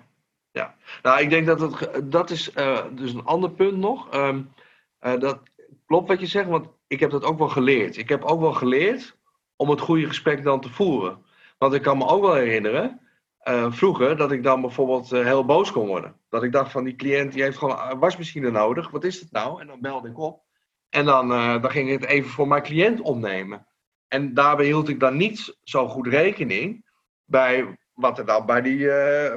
[0.51, 0.75] ja.
[1.03, 4.15] Nou, ik denk dat het, dat is uh, dus een ander punt nog.
[4.15, 4.53] Um,
[4.99, 5.43] dat
[5.87, 7.97] klopt wat je zegt, want ik heb dat ook wel geleerd.
[7.97, 9.17] Ik heb ook wel geleerd
[9.57, 11.25] om het goede gesprek dan te voeren.
[11.59, 13.01] Want ik kan me ook wel herinneren,
[13.49, 16.17] uh, vroeger, dat ik dan bijvoorbeeld uh, heel boos kon worden.
[16.29, 18.91] Dat ik dacht van die cliënt die heeft gewoon een wasmachine nodig.
[18.91, 19.61] Wat is het nou?
[19.61, 20.43] En dan belde ik op.
[20.89, 23.67] En dan, uh, dan ging ik het even voor mijn cliënt opnemen.
[24.09, 26.85] En daarbij hield ik dan niet zo goed rekening
[27.25, 28.87] bij wat er dan bij, die,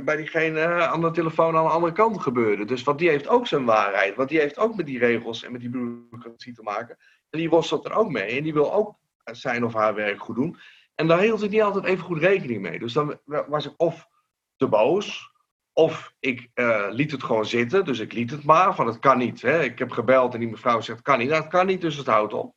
[0.04, 2.66] bij diegene aan de telefoon aan de andere kant gebeurde.
[2.66, 4.16] Dus want die heeft ook zijn waarheid.
[4.16, 6.98] Want die heeft ook met die regels en met die bureaucratie te maken.
[7.30, 8.38] En die worstelt er ook mee.
[8.38, 10.58] En die wil ook zijn of haar werk goed doen.
[10.96, 12.80] En daar hield ik niet altijd even goed rekening mee.
[12.80, 14.08] Dus dan was ik of
[14.56, 15.32] te boos,
[15.74, 17.86] of ik uh, liet het gewoon zitten.
[17.86, 19.42] Dus ik liet het maar, van het kan niet.
[19.42, 19.64] Hè.
[19.64, 21.30] Ik heb gebeld en die mevrouw zegt, kan niet.
[21.30, 22.56] Nou, het kan niet, dus het houdt op.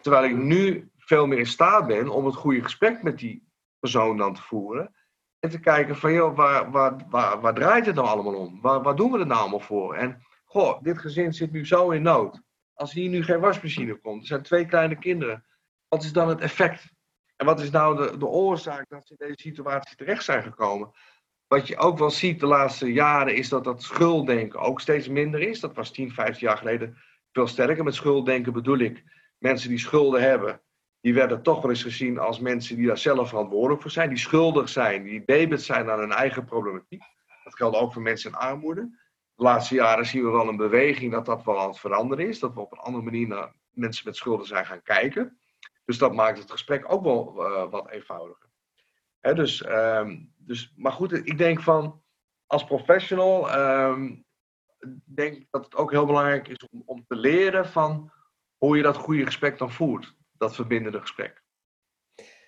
[0.00, 4.16] Terwijl ik nu veel meer in staat ben om het goede gesprek met die persoon
[4.16, 4.94] dan te voeren.
[5.38, 8.60] En te kijken van, joh, waar, waar, waar, waar draait het nou allemaal om?
[8.60, 9.94] Waar, waar doen we het nou allemaal voor?
[9.94, 12.42] En, goh, dit gezin zit nu zo in nood.
[12.76, 15.44] Als hier nu geen wasmachine komt, er zijn twee kleine kinderen.
[15.88, 16.94] Wat is dan het effect?
[17.36, 20.90] En wat is nou de, de oorzaak dat ze in deze situatie terecht zijn gekomen?
[21.46, 25.40] Wat je ook wel ziet de laatste jaren is dat dat schulddenken ook steeds minder
[25.40, 25.60] is.
[25.60, 26.96] Dat was 10, 15 jaar geleden
[27.32, 27.84] veel sterker.
[27.84, 29.04] Met schulddenken bedoel ik
[29.38, 30.60] mensen die schulden hebben.
[31.00, 34.08] Die werden toch wel eens gezien als mensen die daar zelf verantwoordelijk voor zijn.
[34.08, 37.02] Die schuldig zijn, die debet zijn aan hun eigen problematiek.
[37.44, 39.05] Dat geldt ook voor mensen in armoede.
[39.36, 42.38] De laatste jaren zien we wel een beweging dat dat wel aan het veranderen is.
[42.38, 45.38] Dat we op een andere manier naar mensen met schulden zijn gaan kijken.
[45.84, 48.48] Dus dat maakt het gesprek ook wel uh, wat eenvoudiger.
[49.20, 52.02] Hè, dus, um, dus, maar goed, ik denk van
[52.46, 54.24] als professional um,
[55.04, 58.12] denk dat het ook heel belangrijk is om, om, te leren van
[58.56, 60.14] hoe je dat goede gesprek dan voert.
[60.32, 61.42] Dat verbindende gesprek.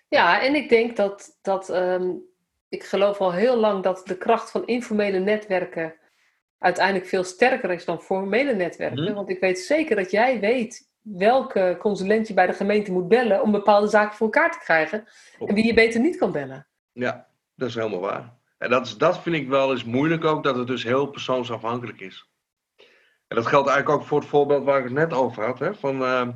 [0.09, 2.23] Ja, en ik denk dat, dat um,
[2.69, 5.95] ik geloof al heel lang dat de kracht van informele netwerken
[6.59, 9.09] uiteindelijk veel sterker is dan formele netwerken.
[9.09, 9.15] Mm.
[9.15, 13.43] Want ik weet zeker dat jij weet welke consulent je bij de gemeente moet bellen
[13.43, 15.09] om bepaalde zaken voor elkaar te krijgen.
[15.47, 16.67] En wie je beter niet kan bellen.
[16.93, 18.37] Ja, dat is helemaal waar.
[18.59, 22.01] En dat, is, dat vind ik wel eens moeilijk ook, dat het dus heel persoonsafhankelijk
[22.01, 22.31] is.
[23.27, 25.59] En dat geldt eigenlijk ook voor het voorbeeld waar ik het net over had.
[25.59, 25.75] Hè?
[25.75, 26.29] Van, uh,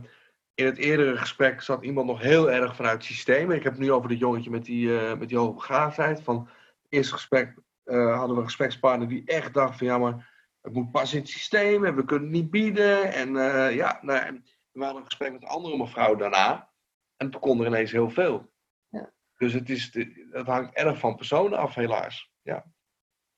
[0.55, 3.51] in het eerdere gesprek zat iemand nog heel erg vanuit het systeem.
[3.51, 6.49] Ik heb het nu over dit jongetje met die, uh, met die hoge Van
[6.83, 7.55] het eerste gesprek
[7.85, 11.19] uh, hadden we een gesprekspartner die echt dacht van ja, maar het moet pas in
[11.21, 13.13] het systeem en we kunnen het niet bieden.
[13.13, 13.35] En
[13.75, 16.71] ja, nou, we hadden een gesprek met een andere mevrouw daarna.
[17.17, 18.53] En toen kon er ineens heel veel.
[18.89, 19.13] Ja.
[19.37, 19.91] Dus het, is,
[20.31, 22.31] het hangt erg van personen af, helaas.
[22.43, 22.65] Ja,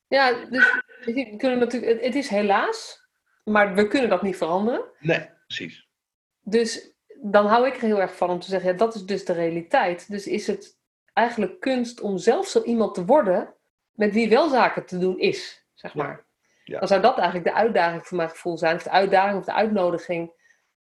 [0.06, 3.08] ja dus we kunnen natuurlijk, het is helaas,
[3.44, 4.84] maar we kunnen dat niet veranderen.
[5.00, 5.88] Nee, precies.
[6.40, 9.24] Dus dan hou ik er heel erg van om te zeggen, ja, dat is dus
[9.24, 10.10] de realiteit.
[10.10, 10.78] Dus is het
[11.12, 13.53] eigenlijk kunst om zelf zo iemand te worden
[13.94, 16.24] met wie wel zaken te doen is, zeg maar.
[16.64, 16.78] Ja.
[16.78, 19.52] Dan zou dat eigenlijk de uitdaging voor mijn gevoel zijn, of de uitdaging of de
[19.52, 20.32] uitnodiging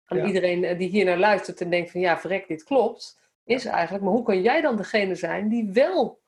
[0.04, 3.64] aan iedereen eh, die hier naar luistert en denkt van ja, verrek, dit klopt, is
[3.64, 6.20] eigenlijk, maar hoe kan jij dan degene zijn die wel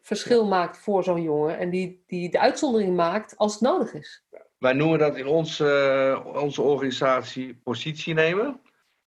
[0.00, 4.24] verschil maakt voor zo'n jongen en die, die de uitzondering maakt als het nodig is?
[4.58, 8.60] Wij noemen dat in ons, uh, onze organisatie positie nemen.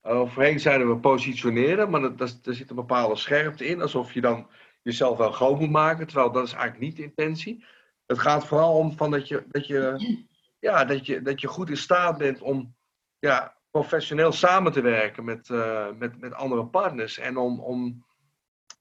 [0.02, 4.22] Voorheen zeiden we positioneren, maar dat, dat, er zit een bepaalde scherpte in, alsof je
[4.22, 4.48] dan
[4.90, 7.66] jezelf wel groot moet maken, terwijl dat is eigenlijk niet de intentie.
[8.06, 10.18] Het gaat vooral om van dat, je, dat, je,
[10.60, 12.76] ja, dat, je, dat je goed in staat bent om
[13.20, 17.18] ja, professioneel samen te werken met, eh, met, met andere partners.
[17.18, 18.06] En om, om,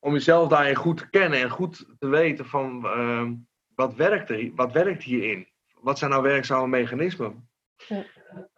[0.01, 3.35] om jezelf daarin goed te kennen en goed te weten van ehm,
[3.75, 5.49] wat, werkt er, wat werkt hierin?
[5.81, 7.49] Wat zijn nou werkzame mechanismen?
[7.89, 8.05] Ja.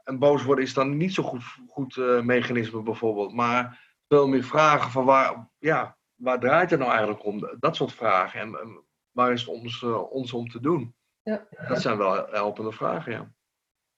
[0.04, 4.44] En boos worden is dan niet zo goed, goed uh, mechanisme bijvoorbeeld, maar veel meer
[4.44, 7.56] vragen van waar, ja, waar draait het nou eigenlijk om?
[7.60, 8.40] Dat soort vragen.
[8.40, 10.94] En, waar is het ons, uh, ons om te doen?
[11.22, 11.46] Ja.
[11.68, 13.32] Dat zijn wel helpende vragen, ja.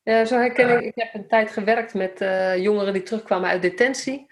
[0.02, 0.85] Ja, zo herken ik.
[0.85, 4.30] Ik heb een tijd gewerkt met uh, jongeren die terugkwamen uit detentie.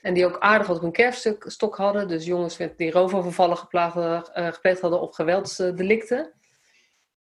[0.00, 2.08] En die ook aardig wat op een kerfstok hadden.
[2.08, 4.22] Dus jongens die roofovervallen gepleegd, uh,
[4.52, 6.32] gepleegd hadden of geweldsdelicten.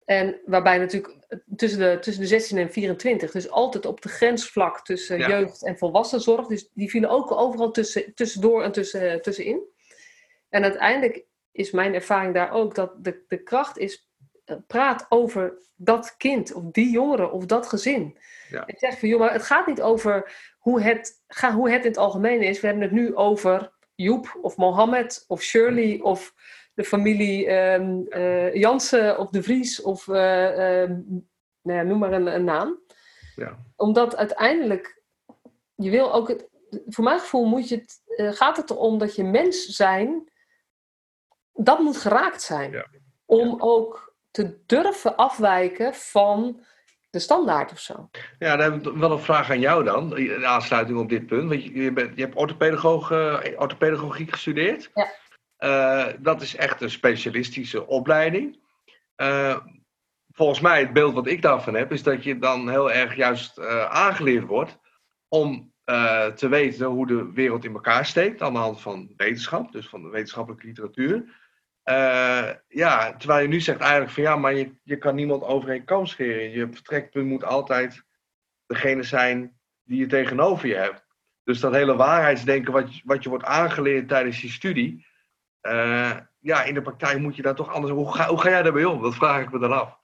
[0.04, 1.18] En waarbij natuurlijk
[1.56, 5.78] tussen de, tussen de 16 en 24, dus altijd op de grensvlak tussen jeugd en
[5.78, 6.46] volwassenzorg.
[6.46, 9.70] Dus die vielen ook overal tussen, tussendoor en tussen, tussenin.
[10.52, 14.10] En uiteindelijk is mijn ervaring daar ook dat de, de kracht is,
[14.44, 18.18] eh, praat over dat kind of die jongere of dat gezin.
[18.48, 18.66] Ja.
[18.66, 21.90] Ik zeg van, joh, maar het gaat niet over hoe het, ga, hoe het in
[21.90, 22.60] het algemeen is.
[22.60, 26.34] We hebben het nu over Joep of Mohammed of Shirley of
[26.74, 30.14] de familie um, uh, Jansen of De Vries of uh,
[31.62, 32.80] nou ja, noem maar een, een naam.
[33.36, 33.58] Ja.
[33.76, 35.02] Omdat uiteindelijk,
[35.74, 36.48] je wil ook het,
[36.86, 38.02] voor mijn gevoel moet je het,
[38.36, 40.31] gaat het erom dat je mens zijn,
[41.52, 42.70] dat moet geraakt zijn.
[42.70, 42.86] Ja.
[43.24, 46.64] Om ook te durven afwijken van
[47.10, 48.10] de standaard of zo.
[48.38, 51.48] Ja, dan heb ik wel een vraag aan jou dan, in aansluiting op dit punt.
[51.48, 52.34] Want je, je, bent, je hebt
[53.56, 54.90] orthopedagogiek gestudeerd.
[54.94, 55.10] Ja.
[55.58, 58.58] Uh, dat is echt een specialistische opleiding.
[59.16, 59.56] Uh,
[60.30, 63.60] volgens mij, het beeld wat ik daarvan heb, is dat je dan heel erg juist
[63.88, 64.78] aangeleerd wordt
[65.28, 65.72] om
[66.34, 70.02] te weten hoe de wereld in elkaar steekt aan de hand van wetenschap, dus van
[70.02, 71.24] de wetenschappelijke literatuur.
[72.68, 75.84] Ja, terwijl je nu zegt eigenlijk van ja, maar je, je kan niemand over een
[75.84, 76.50] kam scheren.
[76.50, 78.02] Je vertrekpunt moet altijd
[78.66, 81.04] degene zijn die je tegenover je hebt.
[81.44, 85.06] Dus dat hele waarheidsdenken wat, wat je wordt aangeleerd tijdens je studie,
[85.62, 87.92] uh, ja, in de praktijk moet je daar toch anders.
[87.92, 89.02] Hoe ga, hoe ga jij daarbij om?
[89.02, 90.00] Dat vraag ik me dan af.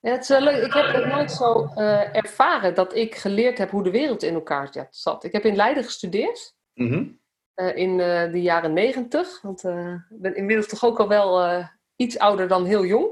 [0.00, 0.64] Ja, het is leuk.
[0.64, 4.34] Ik heb het nooit zo uh, ervaren dat ik geleerd heb hoe de wereld in
[4.34, 5.24] elkaar zat.
[5.24, 6.56] Ik heb in Leiden gestudeerd.
[6.74, 7.20] Mm -hmm.
[7.58, 7.96] Uh, in
[8.32, 9.40] de jaren negentig.
[9.42, 11.62] Want ik ben inmiddels toch ook al wel
[11.96, 13.10] iets ouder dan heel jong.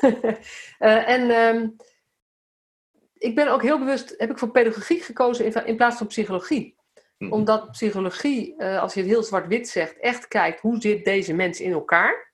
[0.78, 1.76] en um,
[3.14, 6.76] ik ben ook heel bewust, heb ik voor pedagogiek gekozen in, in plaats van psychologie.
[7.30, 11.72] Omdat psychologie, als je het heel zwart-wit zegt, echt kijkt hoe zit deze mens in
[11.72, 12.32] elkaar.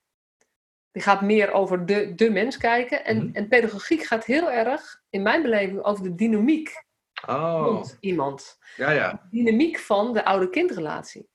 [0.92, 3.04] Die gaat meer over de, de mens kijken.
[3.04, 6.84] En, mm en pedagogiek gaat heel erg, in mijn beleving, over de dynamiek
[7.26, 7.82] oh.
[8.00, 8.58] iemand.
[8.76, 9.10] Ja, ja.
[9.30, 11.28] De dynamiek van de oude-kindrelatie.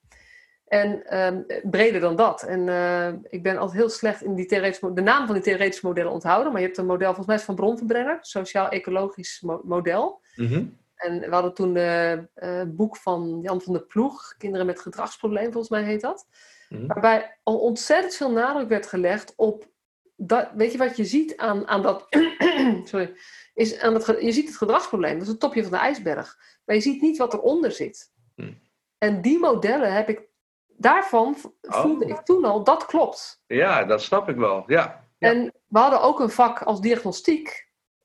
[0.65, 2.43] En um, breder dan dat.
[2.43, 5.86] En uh, ik ben altijd heel slecht in die theoretische, de naam van die theoretische
[5.86, 6.52] modellen onthouden.
[6.52, 10.21] Maar je hebt een model, volgens mij is van Bronvenbrenner, sociaal-ecologisch mo model.
[10.36, 14.80] Mm en we hadden toen het uh, boek van Jan van der Ploeg, Kinderen met
[14.80, 16.28] gedragsprobleem, volgens mij heet dat.
[16.69, 16.88] Mhm.
[16.88, 19.67] Waarbij al ontzettend veel nadruk werd gelegd op
[20.15, 22.06] dat, weet je wat je ziet aan, aan dat,
[22.84, 23.13] sorry,
[23.54, 26.38] is aan het, je ziet het gedragsprobleem, dat is het topje van de ijsberg.
[26.65, 28.12] Maar je ziet niet wat eronder zit.
[28.36, 28.54] Mhm.
[28.97, 30.21] En die modellen heb ik,
[30.67, 31.82] daarvan oh.
[31.82, 33.43] voelde ik toen al, dat klopt.
[33.47, 35.06] Ja, dat snap ik wel, ja.
[35.17, 35.30] ja.
[35.30, 37.63] En we hadden ook een vak als diagnostiek.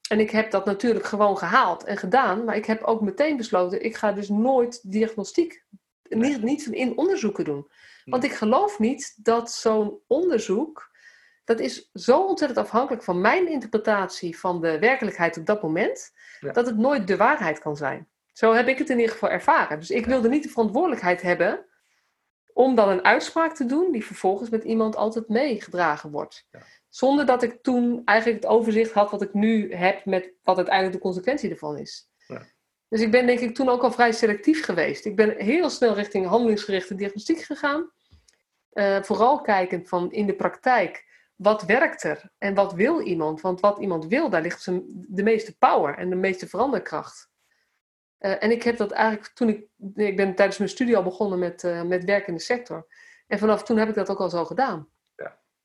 [0.09, 2.45] En ik heb dat natuurlijk gewoon gehaald en gedaan.
[2.45, 5.65] Maar ik heb ook meteen besloten, ik ga dus nooit diagnostiek,
[6.09, 7.71] niet, niet in onderzoeken doen.
[8.05, 10.90] Want ik geloof niet dat zo'n onderzoek,
[11.45, 16.11] dat is zo ontzettend afhankelijk van mijn interpretatie van de werkelijkheid op dat moment,
[16.53, 18.09] dat het nooit de waarheid kan zijn.
[18.33, 19.79] Zo heb ik het in ieder geval ervaren.
[19.79, 21.67] Dus ik wilde niet de verantwoordelijkheid hebben
[22.53, 26.47] om dan een uitspraak te doen die vervolgens met iemand altijd meegedragen wordt.
[26.51, 26.61] Ja.
[26.89, 30.97] Zonder dat ik toen eigenlijk het overzicht had wat ik nu heb met wat uiteindelijk
[30.97, 32.09] de consequentie ervan is.
[32.27, 32.43] Ja.
[32.89, 35.05] Dus ik ben denk ik toen ook al vrij selectief geweest.
[35.05, 37.91] Ik ben heel snel richting handelingsgerichte diagnostiek gegaan.
[38.73, 41.05] Uh, vooral kijkend van in de praktijk,
[41.43, 43.41] wat werkt er en wat wil iemand?
[43.41, 47.31] Want wat iemand wil, daar ligt de meeste power en de meeste veranderkracht.
[48.21, 51.39] Uh, en ik heb dat eigenlijk toen ik, ik ben tijdens mijn studie al begonnen
[51.39, 52.87] met, uh, met werk in de sector.
[53.27, 54.89] En vanaf toen heb ik dat ook al zo gedaan.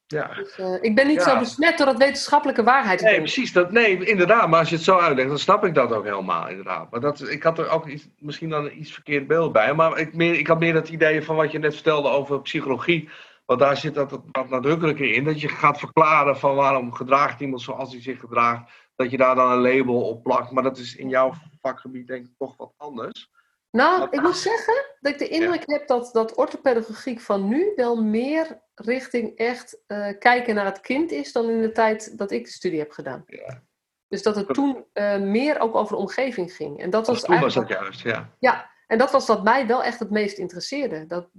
[0.08, 0.34] Ja.
[0.34, 3.02] Dus, uh, ik ben niet zo besmet door dat wetenschappelijke waarheid.
[3.02, 3.54] Nee, precies.
[3.54, 4.50] Dat, nee, inderdaad.
[4.50, 6.92] Maar als je het zo uitlegt, dan snap ik dat ook helemaal, inderdaad.
[6.92, 9.74] Maar dat, ik had er ook iets, misschien dan een iets verkeerd beeld bij.
[9.74, 13.10] Maar ik, meer, ik had meer dat idee van wat je net vertelde over psychologie.
[13.45, 15.23] Want daar zit dat wat nadrukkelijker in.
[15.23, 18.71] Dat je gaat verklaren van waarom gedraagt iemand zoals hij zich gedraagt.
[18.95, 20.51] Dat je daar dan een label op plakt.
[20.51, 23.34] Maar dat is in jouw vakgebied denk ik toch wat anders.
[23.71, 28.03] Nou, ik moet zeggen dat ik de indruk heb dat, dat orthopedagogiek van nu wel
[28.03, 32.45] meer richting echt uh, kijken naar het kind is dan in de tijd dat ik
[32.45, 33.23] de studie heb gedaan.
[33.27, 33.63] Ja.
[34.08, 36.79] Dus dat het toen uh, meer ook over de omgeving ging.
[36.79, 38.36] En dat was toen was dat juist, ja.
[38.39, 41.08] Ja, en dat was wat mij wel echt het meest interesseerde.
[41.08, 41.29] Dat,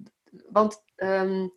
[0.50, 1.52] want, um,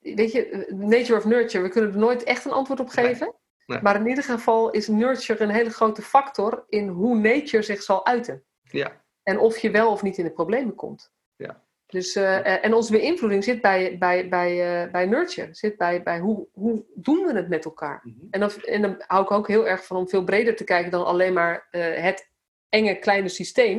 [0.00, 3.34] weet je, nature of nurture, we kunnen er nooit echt een antwoord op geven.
[3.66, 3.80] Nee.
[3.82, 8.06] Maar in ieder geval is nurture een hele grote factor in hoe nature zich zal
[8.06, 8.42] uiten.
[8.62, 9.02] Ja.
[9.22, 11.12] En of je wel of niet in de problemen komt.
[11.36, 11.62] Ja.
[11.86, 15.48] Dus, uh, en onze beïnvloeding zit bij, bij, bij, uh, bij nurture.
[15.54, 18.00] Zit bij, bij hoe, hoe doen we het met elkaar.
[18.02, 18.28] Mm -hmm.
[18.30, 20.90] en, dan, en dan hou ik ook heel erg van om veel breder te kijken
[20.90, 22.30] dan alleen maar uh, het
[22.68, 23.78] enge kleine systeem.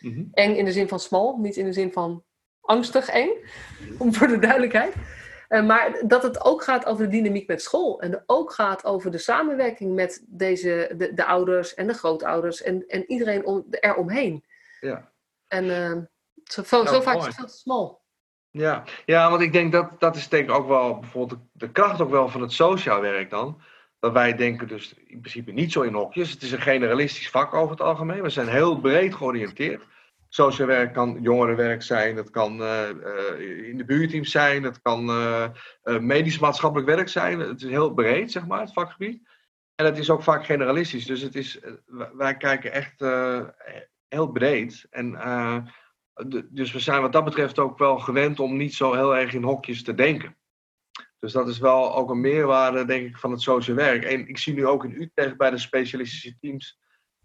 [0.00, 0.28] Mm -hmm.
[0.32, 2.24] Eng in de zin van smal, niet in de zin van
[2.60, 3.30] angstig eng.
[3.98, 4.94] Om voor de duidelijkheid.
[5.50, 8.00] Uh, maar dat het ook gaat over de dynamiek met school.
[8.00, 12.62] En ook gaat over de samenwerking met deze, de, de ouders en de grootouders.
[12.62, 14.44] En, en iedereen om, eromheen.
[14.80, 15.12] Ja.
[15.48, 15.96] En uh,
[16.44, 18.02] zo, zo, zo vaak is het veel te smal.
[18.50, 18.84] Ja.
[19.04, 22.00] ja, want ik denk dat dat is denk ik ook wel bijvoorbeeld de, de kracht
[22.00, 23.60] ook wel van het sociaal werk dan.
[23.98, 26.30] Dat wij denken dus in principe niet zo in hokjes.
[26.30, 28.22] Het is een generalistisch vak over het algemeen.
[28.22, 29.82] We zijn heel breed georiënteerd.
[30.32, 35.08] Sociaal werk kan jongerenwerk zijn, dat kan uh, uh, in de buurteams zijn, dat kan
[35.08, 35.48] uh,
[35.98, 37.38] medisch-maatschappelijk werk zijn.
[37.38, 39.28] Het is heel breed, zeg maar, het vakgebied.
[39.74, 41.06] En het is ook vaak generalistisch.
[41.06, 41.60] Dus het is,
[42.12, 43.00] wij kijken echt
[44.08, 44.86] heel breed.
[44.90, 45.18] En
[46.48, 49.42] dus we zijn wat dat betreft ook wel gewend om niet zo heel erg in
[49.42, 50.36] hokjes te denken.
[51.18, 54.04] Dus dat is wel ook een meerwaarde, denk ik, van het sociaal werk.
[54.04, 56.78] En ik zie nu ook in Utrecht bij de specialistische teams.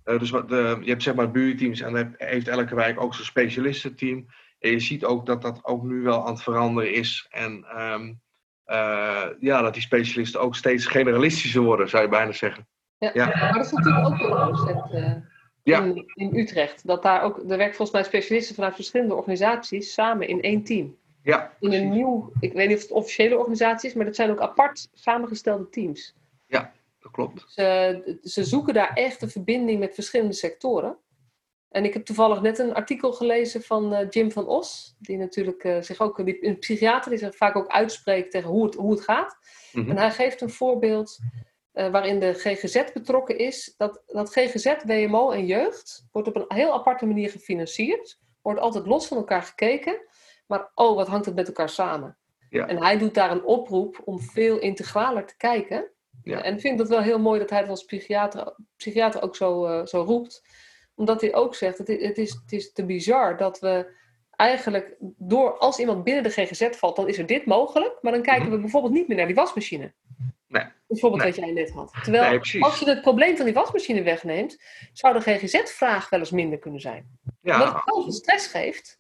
[0.06, 3.13] Uh, dus wat de, je hebt zeg maar buurteams en dan heeft elke wijk ook
[3.13, 4.26] zijn specialistenteam.
[4.60, 7.28] En je ziet ook dat dat ook nu wel aan het veranderen is.
[7.30, 8.22] En um,
[8.68, 12.68] uh, ja, dat die specialisten ook steeds generalistischer worden, zou je bijna zeggen.
[12.98, 13.26] Ja, ja.
[13.26, 15.15] maar dat is natuurlijk ook wel opzet uh,
[15.63, 15.84] ja.
[15.84, 16.88] in, in, Utrecht.
[16.88, 20.98] Dat daar ook, er werken volgens mij specialisten vanuit verschillende organisaties samen in één team.
[21.24, 24.30] Ja, in een nieuw, ik weet niet of het officiële organisatie is, maar dat zijn
[24.30, 26.15] ook apart samengestelde teams.
[26.48, 26.74] Ja,
[27.06, 27.46] dat klopt.
[27.48, 30.98] Ze, ze zoeken daar echt een verbinding met verschillende sectoren.
[31.70, 35.63] En ik heb toevallig net een artikel gelezen van uh, Jim van Os, die natuurlijk
[35.63, 39.02] uh, zich ook, een psychiater, die zich vaak ook uitspreekt tegen hoe het, hoe het
[39.02, 39.38] gaat.
[39.72, 39.89] Mhm.
[39.89, 41.20] En hij geeft een voorbeeld
[41.74, 43.74] uh, waarin de GGZ betrokken is.
[43.78, 48.20] Dat, dat GGZ, WMO en jeugd wordt op een heel aparte manier gefinancierd.
[48.41, 50.00] Wordt altijd los van elkaar gekeken.
[50.48, 52.18] Maar oh, wat hangt het met elkaar samen?
[52.50, 52.68] Ja.
[52.68, 55.94] En hij doet daar een oproep om veel integraler te kijken.
[56.26, 56.42] Ja.
[56.42, 59.68] En ik vind het wel heel mooi dat hij het als psychiater, psychiater ook zo,
[59.68, 60.44] uh, zo roept.
[60.96, 63.94] Omdat hij ook zegt, het is, het, is, het is te bizar dat we
[64.32, 67.98] eigenlijk door, als iemand binnen de GGZ valt, dan is er dit mogelijk.
[68.02, 68.52] Maar dan kijken Mhm.
[68.56, 69.94] we bijvoorbeeld niet meer naar die wasmachine.
[70.48, 70.64] Nee.
[70.88, 71.32] Bijvoorbeeld Nee.
[71.32, 71.94] wat jij net had.
[72.04, 74.58] Terwijl Nee, als je het probleem van die wasmachine wegneemt,
[74.94, 77.20] zou de GGZ-vraag wel eens minder kunnen zijn.
[77.26, 78.98] Omdat Ja, het zoveel stress geeft.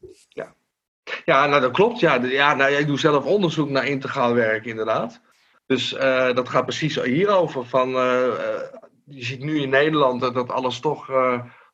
[1.25, 1.99] ja nou, dat klopt.
[1.99, 5.21] Ja, ja nou, ik doe zelf onderzoek naar integraal werk, inderdaad.
[5.65, 7.65] Dus eh, dat gaat precies hierover.
[7.65, 8.61] Van, eh, eh,
[9.05, 11.09] je ziet nu in Nederland dat, alles toch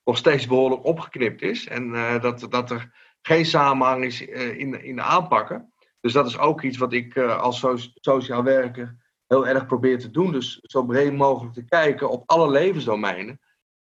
[0.04, 1.68] nog steeds behoorlijk opgeknipt is.
[1.68, 5.74] En dat, dat er geen samenhang is in, in de aanpakken.
[6.02, 10.12] Dus dat is ook iets wat ik als so- sociaal werker heel erg probeer te
[10.12, 10.32] doen.
[10.32, 13.40] Dus zo breed mogelijk te kijken op alle levensdomeinen.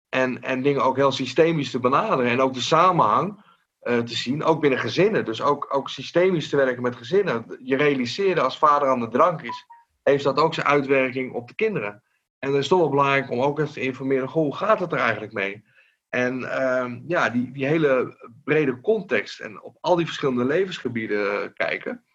[0.10, 2.32] En, en dingen ook heel systemisch te benaderen.
[2.32, 3.44] En ook de samenhang
[3.80, 5.26] te zien, ook binnen gezinnen.
[5.26, 7.60] Dus ook, ook systemisch te werken met gezinnen.
[7.64, 9.66] Je realiseerde als vader aan de drank is,
[10.12, 12.04] heeft dat ook zijn uitwerking op de kinderen.
[12.40, 15.00] En dan is toch wel belangrijk om ook even te informeren, hoe gaat het er
[15.00, 15.66] eigenlijk mee?
[16.10, 21.50] En ehm, ja, die, die hele brede context en op al die verschillende levensgebieden eh,
[21.54, 22.06] kijken.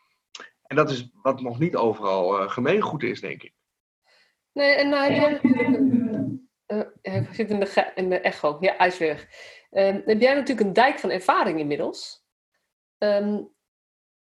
[0.62, 3.53] En dat is wat nog niet overal eh, gemeengoed is, denk ik.
[4.53, 5.40] Nee, en nou jij
[7.03, 7.50] hij zit
[7.94, 8.57] in de, echo.
[8.61, 9.29] Ja, hij is weg.
[9.70, 12.24] Ehm, heb jij natuurlijk een dijk van ervaring inmiddels.
[12.98, 13.42] Ehm,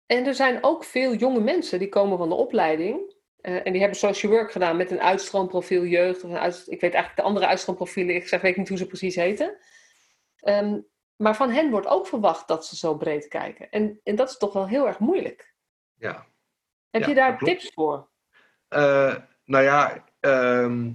[0.06, 3.14] en er zijn ook veel jonge mensen die komen van de opleiding.
[3.42, 6.24] Eh, en die hebben social work gedaan met een uitstroomprofiel jeugd.
[6.24, 8.14] Of een uit, ik weet eigenlijk de andere uitstroomprofielen.
[8.14, 9.56] Ik zeg, weet niet hoe ze precies heten.
[10.36, 10.80] Ehm,
[11.16, 13.70] maar van hen wordt ook verwacht dat ze zo breed kijken.
[13.70, 15.54] En, en dat is toch wel heel erg moeilijk.
[15.94, 16.26] Ja.
[16.90, 18.08] Heb Ja, je daar tips voor?
[18.68, 20.90] Eh, nou ja, ehm,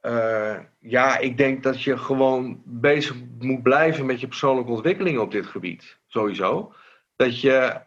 [0.00, 5.30] eh, ja, ik denk dat je gewoon bezig moet blijven met je persoonlijke ontwikkeling op
[5.30, 5.98] dit gebied.
[6.06, 6.72] Sowieso.
[7.16, 7.80] Dat je.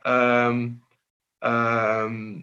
[1.40, 2.40] ehm,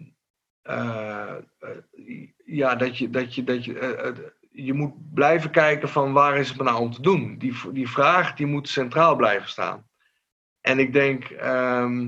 [0.67, 3.09] eh, eh, ja, dat je.
[3.09, 4.11] Dat je, dat je eh,
[4.51, 7.37] je moet blijven kijken van waar is het nou om te doen.
[7.37, 9.87] Die, die vraag die moet centraal blijven staan.
[10.61, 11.23] En ik denk.
[11.23, 12.07] ehm,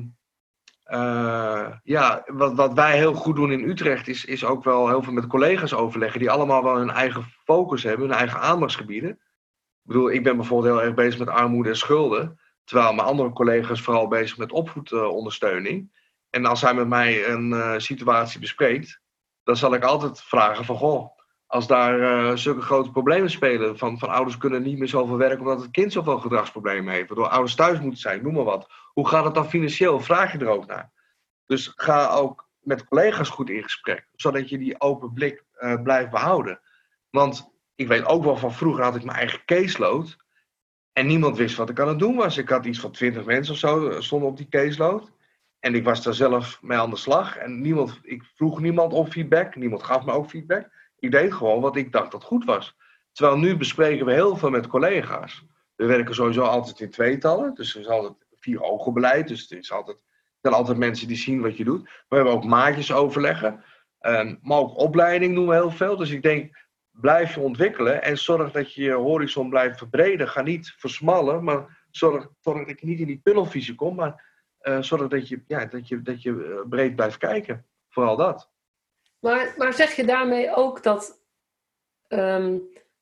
[0.89, 5.03] eh, ja, wat, wat wij heel goed doen in Utrecht is, is ook wel heel
[5.03, 9.09] veel met collega's overleggen die allemaal wel hun eigen focus hebben, hun eigen aandachtsgebieden.
[9.09, 9.17] Ik
[9.81, 13.81] bedoel, ik ben bijvoorbeeld heel erg bezig met armoede en schulden, terwijl mijn andere collega's
[13.81, 15.91] vooral bezig met opvoedondersteuning.
[16.29, 19.01] En als hij met mij een eh, situatie bespreekt,
[19.43, 23.99] dan zal ik altijd vragen van, goh, als daar uh, zulke grote problemen spelen, van,
[23.99, 27.55] van ouders kunnen niet meer zoveel werken omdat het kind zoveel gedragsproblemen heeft, waardoor ouders
[27.55, 28.69] thuis moeten zijn, noem maar wat.
[28.93, 29.99] Hoe gaat het dan financieel?
[29.99, 30.91] Vraag je er ook naar.
[31.45, 36.09] Dus ga ook met collega's goed in gesprek, zodat je die open blik uh, blijft
[36.09, 36.59] behouden.
[37.09, 40.17] Want ik weet ook wel van vroeger had ik mijn eigen caseload
[40.93, 42.37] en niemand wist wat ik aan het doen was.
[42.37, 45.11] Ik had iets van twintig mensen of zo eh, stonden op die caseload.
[45.59, 47.37] En ik was daar zelf mee aan de slag.
[47.37, 49.55] En niemand, ik vroeg niemand om feedback.
[49.55, 50.69] Niemand gaf me ook feedback.
[50.99, 52.75] Ik deed gewoon wat ik dacht dat goed was.
[53.11, 55.45] Terwijl nu bespreken we heel veel met collega's.
[55.75, 57.53] We werken sowieso altijd in tweetallen.
[57.53, 59.27] Dus er is altijd vier ogen beleid.
[59.27, 61.83] Dus er, is altijd, er zijn altijd mensen die zien wat je doet.
[61.83, 63.63] We hebben ook maatjes overleggen.
[64.01, 65.97] Um, maar ook opleiding doen we heel veel.
[65.97, 68.03] Dus ik denk, blijf je ontwikkelen.
[68.03, 70.29] En zorg dat je je horizon blijft verbreden.
[70.29, 71.43] Ga niet versmallen.
[71.43, 73.95] Maar zorg, zorg dat je niet in die tunnelvisie komt.
[73.95, 74.28] Maar
[74.69, 77.65] uh, zorg dat je, ja, dat, je, dat je eh, breed blijft kijken.
[77.89, 78.49] Vooral dat.
[79.19, 81.23] Maar, maar zeg je daarmee ook dat
[82.07, 82.57] ehm,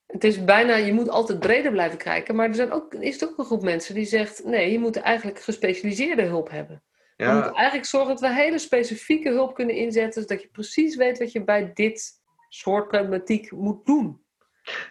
[0.05, 3.27] het is bijna, je moet altijd breder blijven kijken, maar er zijn ook, is er
[3.27, 6.83] ook een groep mensen die zegt, nee, je moet eigenlijk gespecialiseerde hulp hebben.
[7.15, 7.27] Ja.
[7.27, 11.17] We moeten eigenlijk zorgen dat we hele specifieke hulp kunnen inzetten, zodat je precies weet
[11.17, 12.11] wat je bij dit
[12.49, 14.25] soort problematiek moet doen.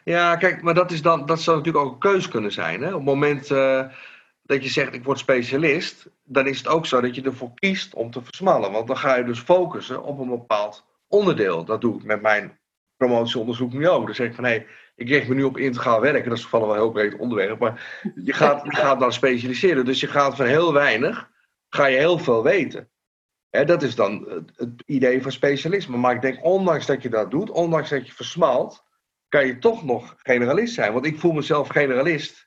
[0.05, 2.83] Ja, kijk, maar dat, is dan, dat zou natuurlijk ook een keus kunnen zijn.
[2.83, 2.89] Hè?
[2.89, 3.87] Op het moment uh,
[4.47, 7.95] dat je zegt, ik word specialist, dan is het ook zo dat je ervoor kiest
[7.95, 8.73] om te versmallen.
[8.73, 11.65] Want dan ga je dus focussen op een bepaald onderdeel.
[11.65, 12.59] Dat doe ik met mijn
[12.97, 14.07] promotieonderzoek nu ook.
[14.07, 16.29] Dan zeg ik van, hé, hey, ik richt me nu op integraal werken.
[16.29, 17.59] Dat is toevallig wel een heel breed onderwerp.
[17.59, 19.85] Maar je gaat, je gaat dan specialiseren.
[19.85, 21.31] Dus je gaat van heel weinig,
[21.69, 22.91] ga je heel veel weten.
[23.51, 25.97] Dat is dan het, idee van specialisme.
[25.97, 28.85] Maar ik denk, ondanks dat je dat doet, ondanks dat je versmalt,
[29.29, 30.93] kan je toch nog generalist zijn.
[30.93, 32.47] Want ik voel mezelf generalist,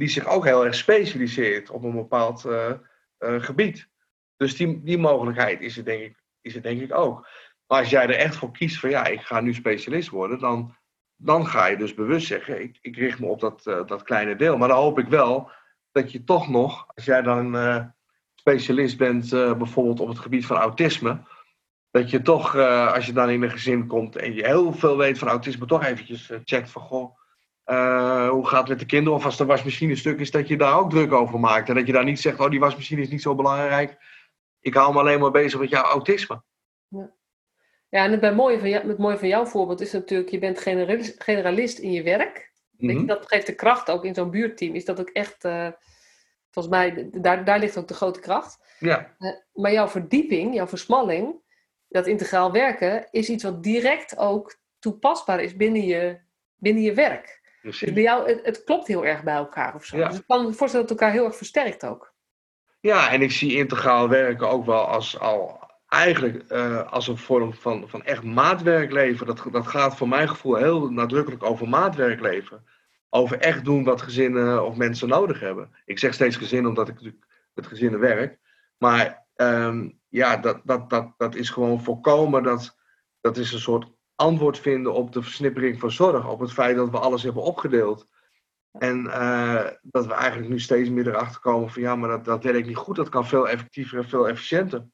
[0.00, 2.70] die zich ook heel erg specialiseert op een bepaald uh,
[3.18, 3.88] uh, gebied.
[4.36, 7.28] Dus die, die mogelijkheid is er, denk ik, is er denk ik ook.
[7.66, 10.74] Maar als jij er echt voor kiest van ja, ik ga nu specialist worden, dan,
[11.16, 14.36] dan ga je dus bewust zeggen, ik, ik richt me op dat, uh, dat kleine
[14.36, 14.56] deel.
[14.56, 15.50] Maar dan hoop ik wel
[15.92, 17.92] dat je toch nog, als jij dan
[18.34, 21.22] specialist bent, bijvoorbeeld op het gebied van autisme,
[21.90, 22.56] dat je toch,
[22.94, 25.84] als je dan in een gezin komt en je heel veel weet van autisme, toch
[25.84, 27.19] eventjes checkt van goh,
[28.28, 29.18] hoe gaat het met de kinderen?
[29.18, 31.68] Of als de wasmachine stuk is, dat je daar ook druk over maakt.
[31.68, 33.96] En dat je daar niet zegt, oh die wasmachine is niet zo belangrijk.
[34.60, 36.42] Ik hou me alleen maar bezig met jouw autisme.
[36.88, 37.12] Ja.
[37.90, 40.58] Ja, en het, mooie van jou, het mooie van jouw voorbeeld is natuurlijk, je bent
[40.58, 42.48] generalist, generalist in je werk.
[42.76, 43.06] Mhm.
[43.06, 44.74] dat geeft de kracht ook in zo'n buurteam.
[44.74, 45.68] Is dat ook echt, uh,
[46.50, 48.76] volgens mij, daar, daar ligt ook de grote kracht.
[48.78, 49.16] Ja.
[49.18, 51.34] Uh, maar jouw verdieping, jouw versmalling,
[51.88, 56.18] dat integraal werken, is iets wat direct ook toepasbaar is binnen je,
[56.56, 57.39] binnen je werk.
[57.62, 59.96] Dus bij jou, het, het, klopt heel erg bij elkaar of zo.
[59.96, 60.08] Ja.
[60.08, 62.14] Dus ik kan me voorstellen dat het elkaar heel erg versterkt ook.
[62.80, 67.54] Ja, en ik zie integraal werken ook wel als al eigenlijk uh, als een vorm
[67.54, 69.26] van, van echt maatwerkleven.
[69.26, 72.64] Dat, dat gaat voor mijn gevoel heel nadrukkelijk over maatwerkleven.
[73.08, 75.70] Over echt doen wat gezinnen of mensen nodig hebben.
[75.84, 78.38] Ik zeg steeds gezin omdat ik natuurlijk met gezinnen werk.
[78.78, 82.42] Maar um, ja, dat, dat, dat, dat is gewoon voorkomen.
[82.42, 82.76] Dat,
[83.20, 83.86] dat is een soort
[84.20, 86.28] antwoord vinden op de versnippering van zorg.
[86.28, 88.06] Op het feit dat we alles hebben opgedeeld.
[88.78, 92.44] En uh, dat we eigenlijk nu steeds meer erachter komen van ja, maar dat, dat
[92.44, 92.96] werkt niet goed.
[92.96, 94.86] Dat kan veel effectiever en veel efficiënter.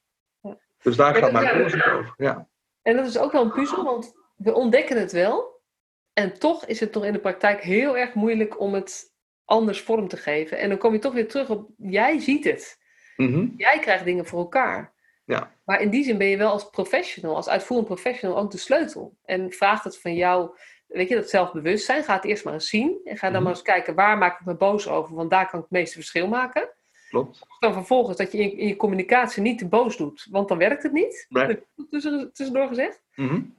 [0.81, 2.13] Dus daar gaat mijn onderzoek over.
[2.17, 2.47] Ja.
[2.81, 5.61] En dat is ook wel een puzzel, want we ontdekken het wel.
[6.13, 9.13] En toch is het nog in de praktijk heel erg moeilijk om het
[9.45, 10.57] anders vorm te geven.
[10.57, 12.77] En dan kom je toch weer terug op, jij ziet het.
[13.15, 13.47] Mhm.
[13.57, 14.93] Jij krijgt dingen voor elkaar.
[15.27, 15.51] Ja.
[15.65, 19.17] Maar in die zin ben je wel als professional, als uitvoerend professional ook de sleutel.
[19.25, 20.57] En vraagt het van jou,
[20.87, 22.03] weet je, dat zelfbewustzijn.
[22.03, 22.99] Ga het eerst maar eens zien.
[23.03, 23.43] En ga dan mhm.
[23.43, 25.15] maar eens kijken, waar maak ik me boos over?
[25.15, 26.69] Want daar kan ik het meeste verschil maken.
[27.09, 27.45] Klopt.
[27.59, 30.91] Dan vervolgens dat je in, je communicatie niet te boos doet, want dan werkt het
[30.91, 31.25] niet.
[31.29, 31.63] Nee.
[32.33, 33.01] Tussendoor gezegd.
[33.15, 33.55] Mm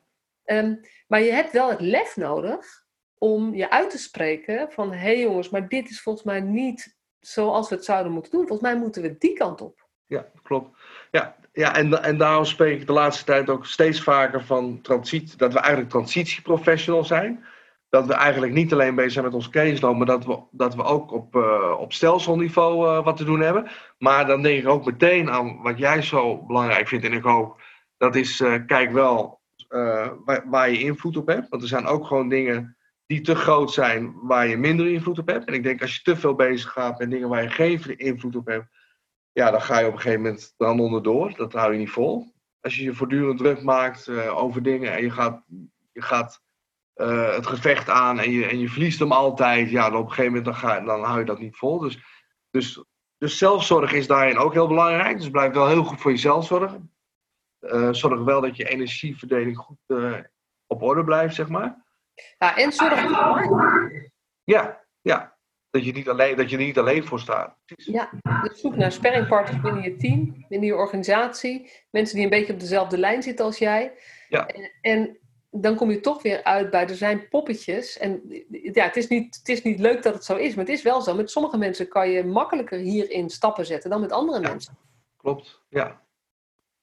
[1.07, 2.87] maar je hebt wel het lef nodig
[3.19, 6.97] om je uit te spreken van hé hey jongens, maar dit is volgens mij niet
[7.21, 8.47] zoals we het zouden moeten doen.
[8.47, 9.89] Volgens mij moeten we die kant op.
[10.07, 10.79] Ja, klopt.
[11.11, 15.36] Ja, ja en, en daarom spreek ik de laatste tijd ook steeds vaker van transitie,
[15.36, 17.44] dat we eigenlijk transitieprofessional zijn
[17.88, 20.82] dat we eigenlijk niet alleen bezig zijn met ons caseload, maar dat we, dat we
[20.82, 23.70] ook op, uh, op stelselniveau uh, wat te doen hebben.
[23.98, 27.61] Maar dan denk ik ook meteen aan wat jij zo belangrijk vindt en ik ook.
[27.96, 29.40] Dat is, uh, kijk wel
[30.24, 31.48] waar, waar, je invloed op hebt.
[31.48, 35.26] Want er zijn ook gewoon dingen die te groot zijn waar je minder invloed op
[35.26, 35.44] hebt.
[35.44, 38.36] En ik denk als je te veel bezig gaat met dingen waar je geen invloed
[38.36, 38.66] op hebt,
[39.33, 41.35] ja, dan ga je op een gegeven moment dan onderdoor.
[41.37, 42.33] Dat hou je niet vol.
[42.61, 45.43] Als je je voortdurend druk maakt over dingen en je gaat,
[45.93, 46.43] je gaat
[46.99, 50.12] uh, het gevecht aan en je, en je verliest hem altijd, ja, dan op een
[50.12, 51.79] gegeven moment dan, ga, dan hou je dat niet vol.
[51.79, 51.99] Dus,
[52.51, 52.85] dus,
[53.18, 55.18] dus zelfzorg is daarin ook heel belangrijk.
[55.18, 56.93] Dus blijf wel heel goed voor jezelf zorgen.
[57.61, 60.18] Uh, zorg wel dat je energieverdeling goed uh,
[60.66, 61.85] op orde blijft, zeg maar.
[62.39, 64.12] Ja, en zorg voor
[64.45, 65.38] Ja, ja.
[65.71, 67.57] Dat je, niet alleen, dat je er niet alleen voor staat.
[67.66, 68.11] Ja,
[68.43, 71.71] dus zoek naar sparringpartners binnen je team, binnen je organisatie.
[71.91, 73.93] Mensen die een beetje op dezelfde lijn zitten als jij.
[74.29, 74.47] Ja.
[74.47, 75.19] En, en
[75.51, 77.99] dan kom je toch weer uit bij, er zijn poppetjes.
[77.99, 80.75] En ja, het is, niet, het is niet leuk dat het zo is, maar het
[80.75, 81.14] is wel zo.
[81.14, 84.49] Met sommige mensen kan je makkelijker hierin stappen zetten dan met andere Ja.
[84.49, 84.79] mensen.
[85.16, 86.01] Klopt, ja.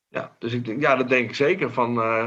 [0.07, 1.71] Ja, dus ik denk, ja, dat denk ik zeker.
[1.71, 2.23] Van, eh,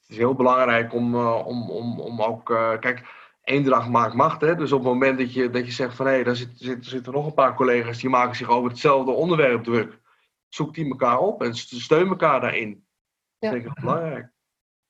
[0.00, 3.02] het is heel belangrijk om, eh, om, om, om ook, eh, kijk,
[3.42, 4.40] eendracht maakt macht.
[4.40, 4.56] Hè?
[4.56, 6.86] Dus op het moment dat je, dat je zegt van hé, hey, daar zit, zit,
[6.86, 10.00] zitten nog een paar collega's die maken zich over hetzelfde onderwerp druk.
[10.48, 12.86] Zoek die elkaar op en steun elkaar daarin.
[13.38, 13.50] Ja.
[13.50, 14.30] Dat is denk ik heel belangrijk.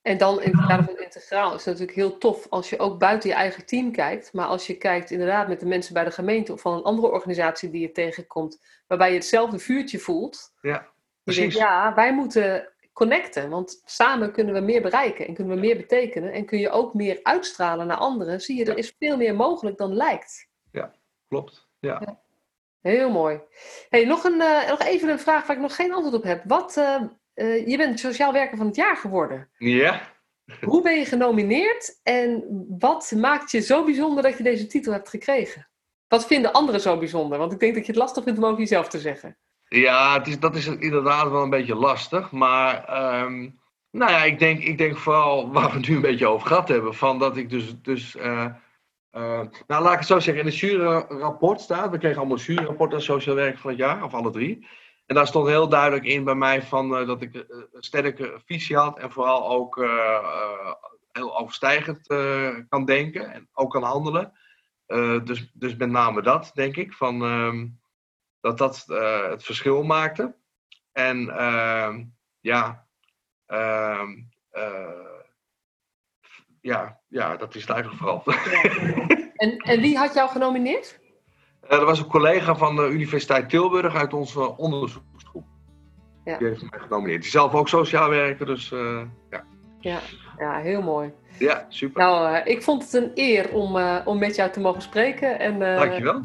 [0.01, 2.99] En dan in het kader van integraal is het natuurlijk heel tof als je ook
[2.99, 4.33] buiten je eigen team kijkt.
[4.33, 7.11] Maar als je kijkt inderdaad met de mensen bij de gemeente of van een andere
[7.11, 10.53] organisatie die je tegenkomt, waarbij je hetzelfde vuurtje voelt.
[10.61, 10.89] Ja,
[11.23, 11.41] precies.
[11.41, 15.77] denkt, ja, wij moeten connecten, want samen kunnen we meer bereiken en kunnen we meer
[15.77, 16.31] betekenen.
[16.31, 18.41] En kun je ook meer uitstralen naar anderen.
[18.41, 20.47] Zie je, er is veel meer mogelijk dan lijkt.
[21.27, 21.67] Klopt.
[21.79, 22.21] Ja.
[22.81, 23.39] Heel mooi.
[23.89, 26.43] Hey, nog, een, eh, nog even een vraag waar ik nog geen antwoord op heb.
[26.45, 27.01] Wat, eh,
[27.33, 29.49] eh, je bent sociaal werker van het jaar geworden.
[29.57, 30.11] Ja.
[30.61, 32.43] Hoe ben je genomineerd en
[32.79, 35.67] wat maakt je zo bijzonder dat je deze titel hebt gekregen?
[36.07, 37.37] Wat vinden anderen zo bijzonder?
[37.37, 39.37] Want ik denk dat je het lastig vindt om over jezelf te zeggen.
[39.73, 42.31] Ja, het is, dat is inderdaad wel een beetje lastig.
[42.31, 43.49] Maar ehm,
[43.91, 46.67] nou ja, ik denk, ik denk vooral waar we het nu een beetje over gehad
[46.67, 46.95] hebben.
[46.95, 47.81] Van dat ik dus.
[47.81, 48.45] dus eh,
[49.09, 50.43] eh, nou, laat ik het zo zeggen.
[50.43, 51.91] In het juryrapport staat.
[51.91, 54.67] We kregen allemaal juryrapport aan sociaal werk van het jaar, of alle drie.
[55.05, 58.77] En daar stond heel duidelijk in bij mij van eh, dat ik een sterke visie
[58.77, 58.99] had.
[58.99, 59.87] En vooral ook
[61.11, 62.07] heel overstijgend
[62.69, 64.33] kan denken en ook kan handelen.
[65.23, 66.93] Dus, dus met name dat, denk ik.
[66.93, 67.65] Van, ehm,
[68.43, 70.35] dat dat eh, het verschil maakte.
[70.91, 72.03] En ehm,
[72.39, 72.87] ja,
[73.45, 74.09] ehm,
[74.49, 75.17] eh,
[76.61, 78.23] ja, ja, dat is het eigenlijk vooral.
[79.33, 80.99] En, en wie had jou genomineerd?
[81.61, 85.45] Eh, er was een collega van de Universiteit Tilburg uit onze onderzoeksgroep.
[86.23, 86.37] Ja.
[86.37, 87.17] Die heeft mij genomineerd.
[87.17, 88.69] Die is zelf ook sociaal werker, dus
[89.29, 89.45] ja.
[89.79, 89.99] Ja,
[90.37, 91.13] ja heel mooi.
[91.39, 92.01] ja, super.
[92.01, 95.39] Nou, ik vond het een eer om, om met jou te mogen spreken.
[95.39, 96.21] En, Dankjewel.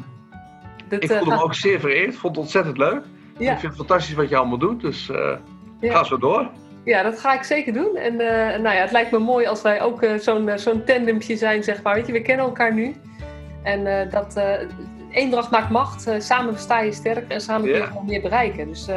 [0.89, 2.15] Ik eh, voelde me gaat- ook zeer vereerd.
[2.15, 3.01] vond het ontzettend leuk.
[3.37, 5.31] ja, Ik vind het fantastisch wat je allemaal doet, dus eh,
[5.79, 5.91] Ja.
[5.93, 6.49] ga zo door.
[6.83, 7.95] ja, dat ga ik zeker doen.
[7.95, 11.63] En eh, nou ja, het lijkt me mooi als wij ook zo'n zo'n tandempje zijn,
[11.63, 11.93] zeg maar.
[11.95, 12.95] Weet je, we kennen elkaar nu.
[13.63, 14.41] En dat
[15.11, 16.09] eendracht maakt macht.
[16.19, 18.67] Samen sta je sterker en samen kun je gewoon meer bereiken.
[18.67, 18.87] Dus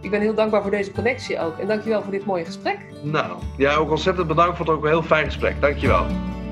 [0.00, 1.58] ik ben heel dankbaar voor deze connectie ook.
[1.58, 2.78] En dankjewel voor dit mooie gesprek.
[3.02, 4.56] Nou, ja, ook ontzettend bedankt.
[4.56, 5.60] Vond het ook een heel fijn gesprek.
[5.60, 6.06] Dankjewel.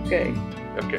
[0.05, 0.27] Oké.
[0.85, 0.99] Oké.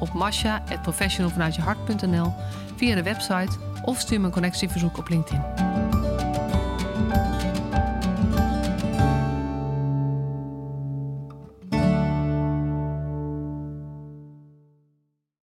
[0.00, 2.32] op masha.professionalvanuitjehart.nl
[2.76, 5.77] via de website of stuur me een connectieverzoek op LinkedIn.